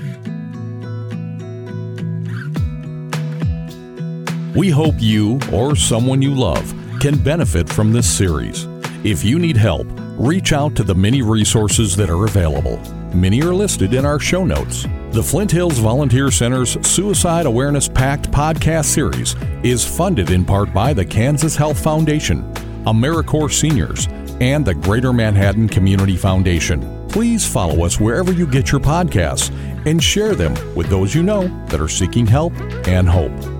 We 4.57 4.71
hope 4.71 4.95
you 4.99 5.39
or 5.53 5.77
someone 5.77 6.23
you 6.23 6.35
love 6.35 6.73
can 7.01 7.19
benefit 7.19 7.69
from 7.69 7.93
this 7.93 8.09
series. 8.09 8.67
If 9.05 9.23
you 9.23 9.39
need 9.39 9.57
help, 9.57 9.87
reach 10.19 10.53
out 10.53 10.75
to 10.77 10.83
the 10.83 10.95
many 10.95 11.21
resources 11.21 11.95
that 11.97 12.09
are 12.09 12.25
available. 12.25 12.79
Many 13.15 13.43
are 13.43 13.53
listed 13.53 13.93
in 13.93 14.07
our 14.07 14.19
show 14.19 14.47
notes. 14.47 14.87
The 15.17 15.23
Flint 15.23 15.51
Hills 15.51 15.79
Volunteer 15.79 16.31
Center's 16.31 16.77
Suicide 16.87 17.47
Awareness 17.47 17.89
Pact 17.89 18.31
podcast 18.31 18.85
series 18.85 19.35
is 19.63 19.83
funded 19.83 20.29
in 20.29 20.45
part 20.45 20.75
by 20.75 20.93
the 20.93 21.07
Kansas 21.07 21.57
Health 21.57 21.83
Foundation, 21.83 22.43
AmeriCorps 22.85 23.55
Seniors, 23.55 24.09
and 24.43 24.63
the 24.63 24.75
Greater 24.75 25.15
Manhattan 25.15 25.71
Community 25.71 26.19
Foundation. 26.19 27.09
Please 27.09 27.51
follow 27.51 27.87
us 27.87 27.99
wherever 27.99 28.31
you 28.31 28.47
get 28.47 28.71
your 28.71 28.81
podcasts 28.83 29.51
and 29.87 30.05
share 30.05 30.35
them 30.35 30.53
with 30.75 30.91
those 30.91 31.15
you 31.15 31.23
know 31.23 31.49
that 31.69 31.81
are 31.81 31.89
seeking 31.89 32.27
help 32.27 32.53
and 32.87 33.09
hope. 33.09 33.56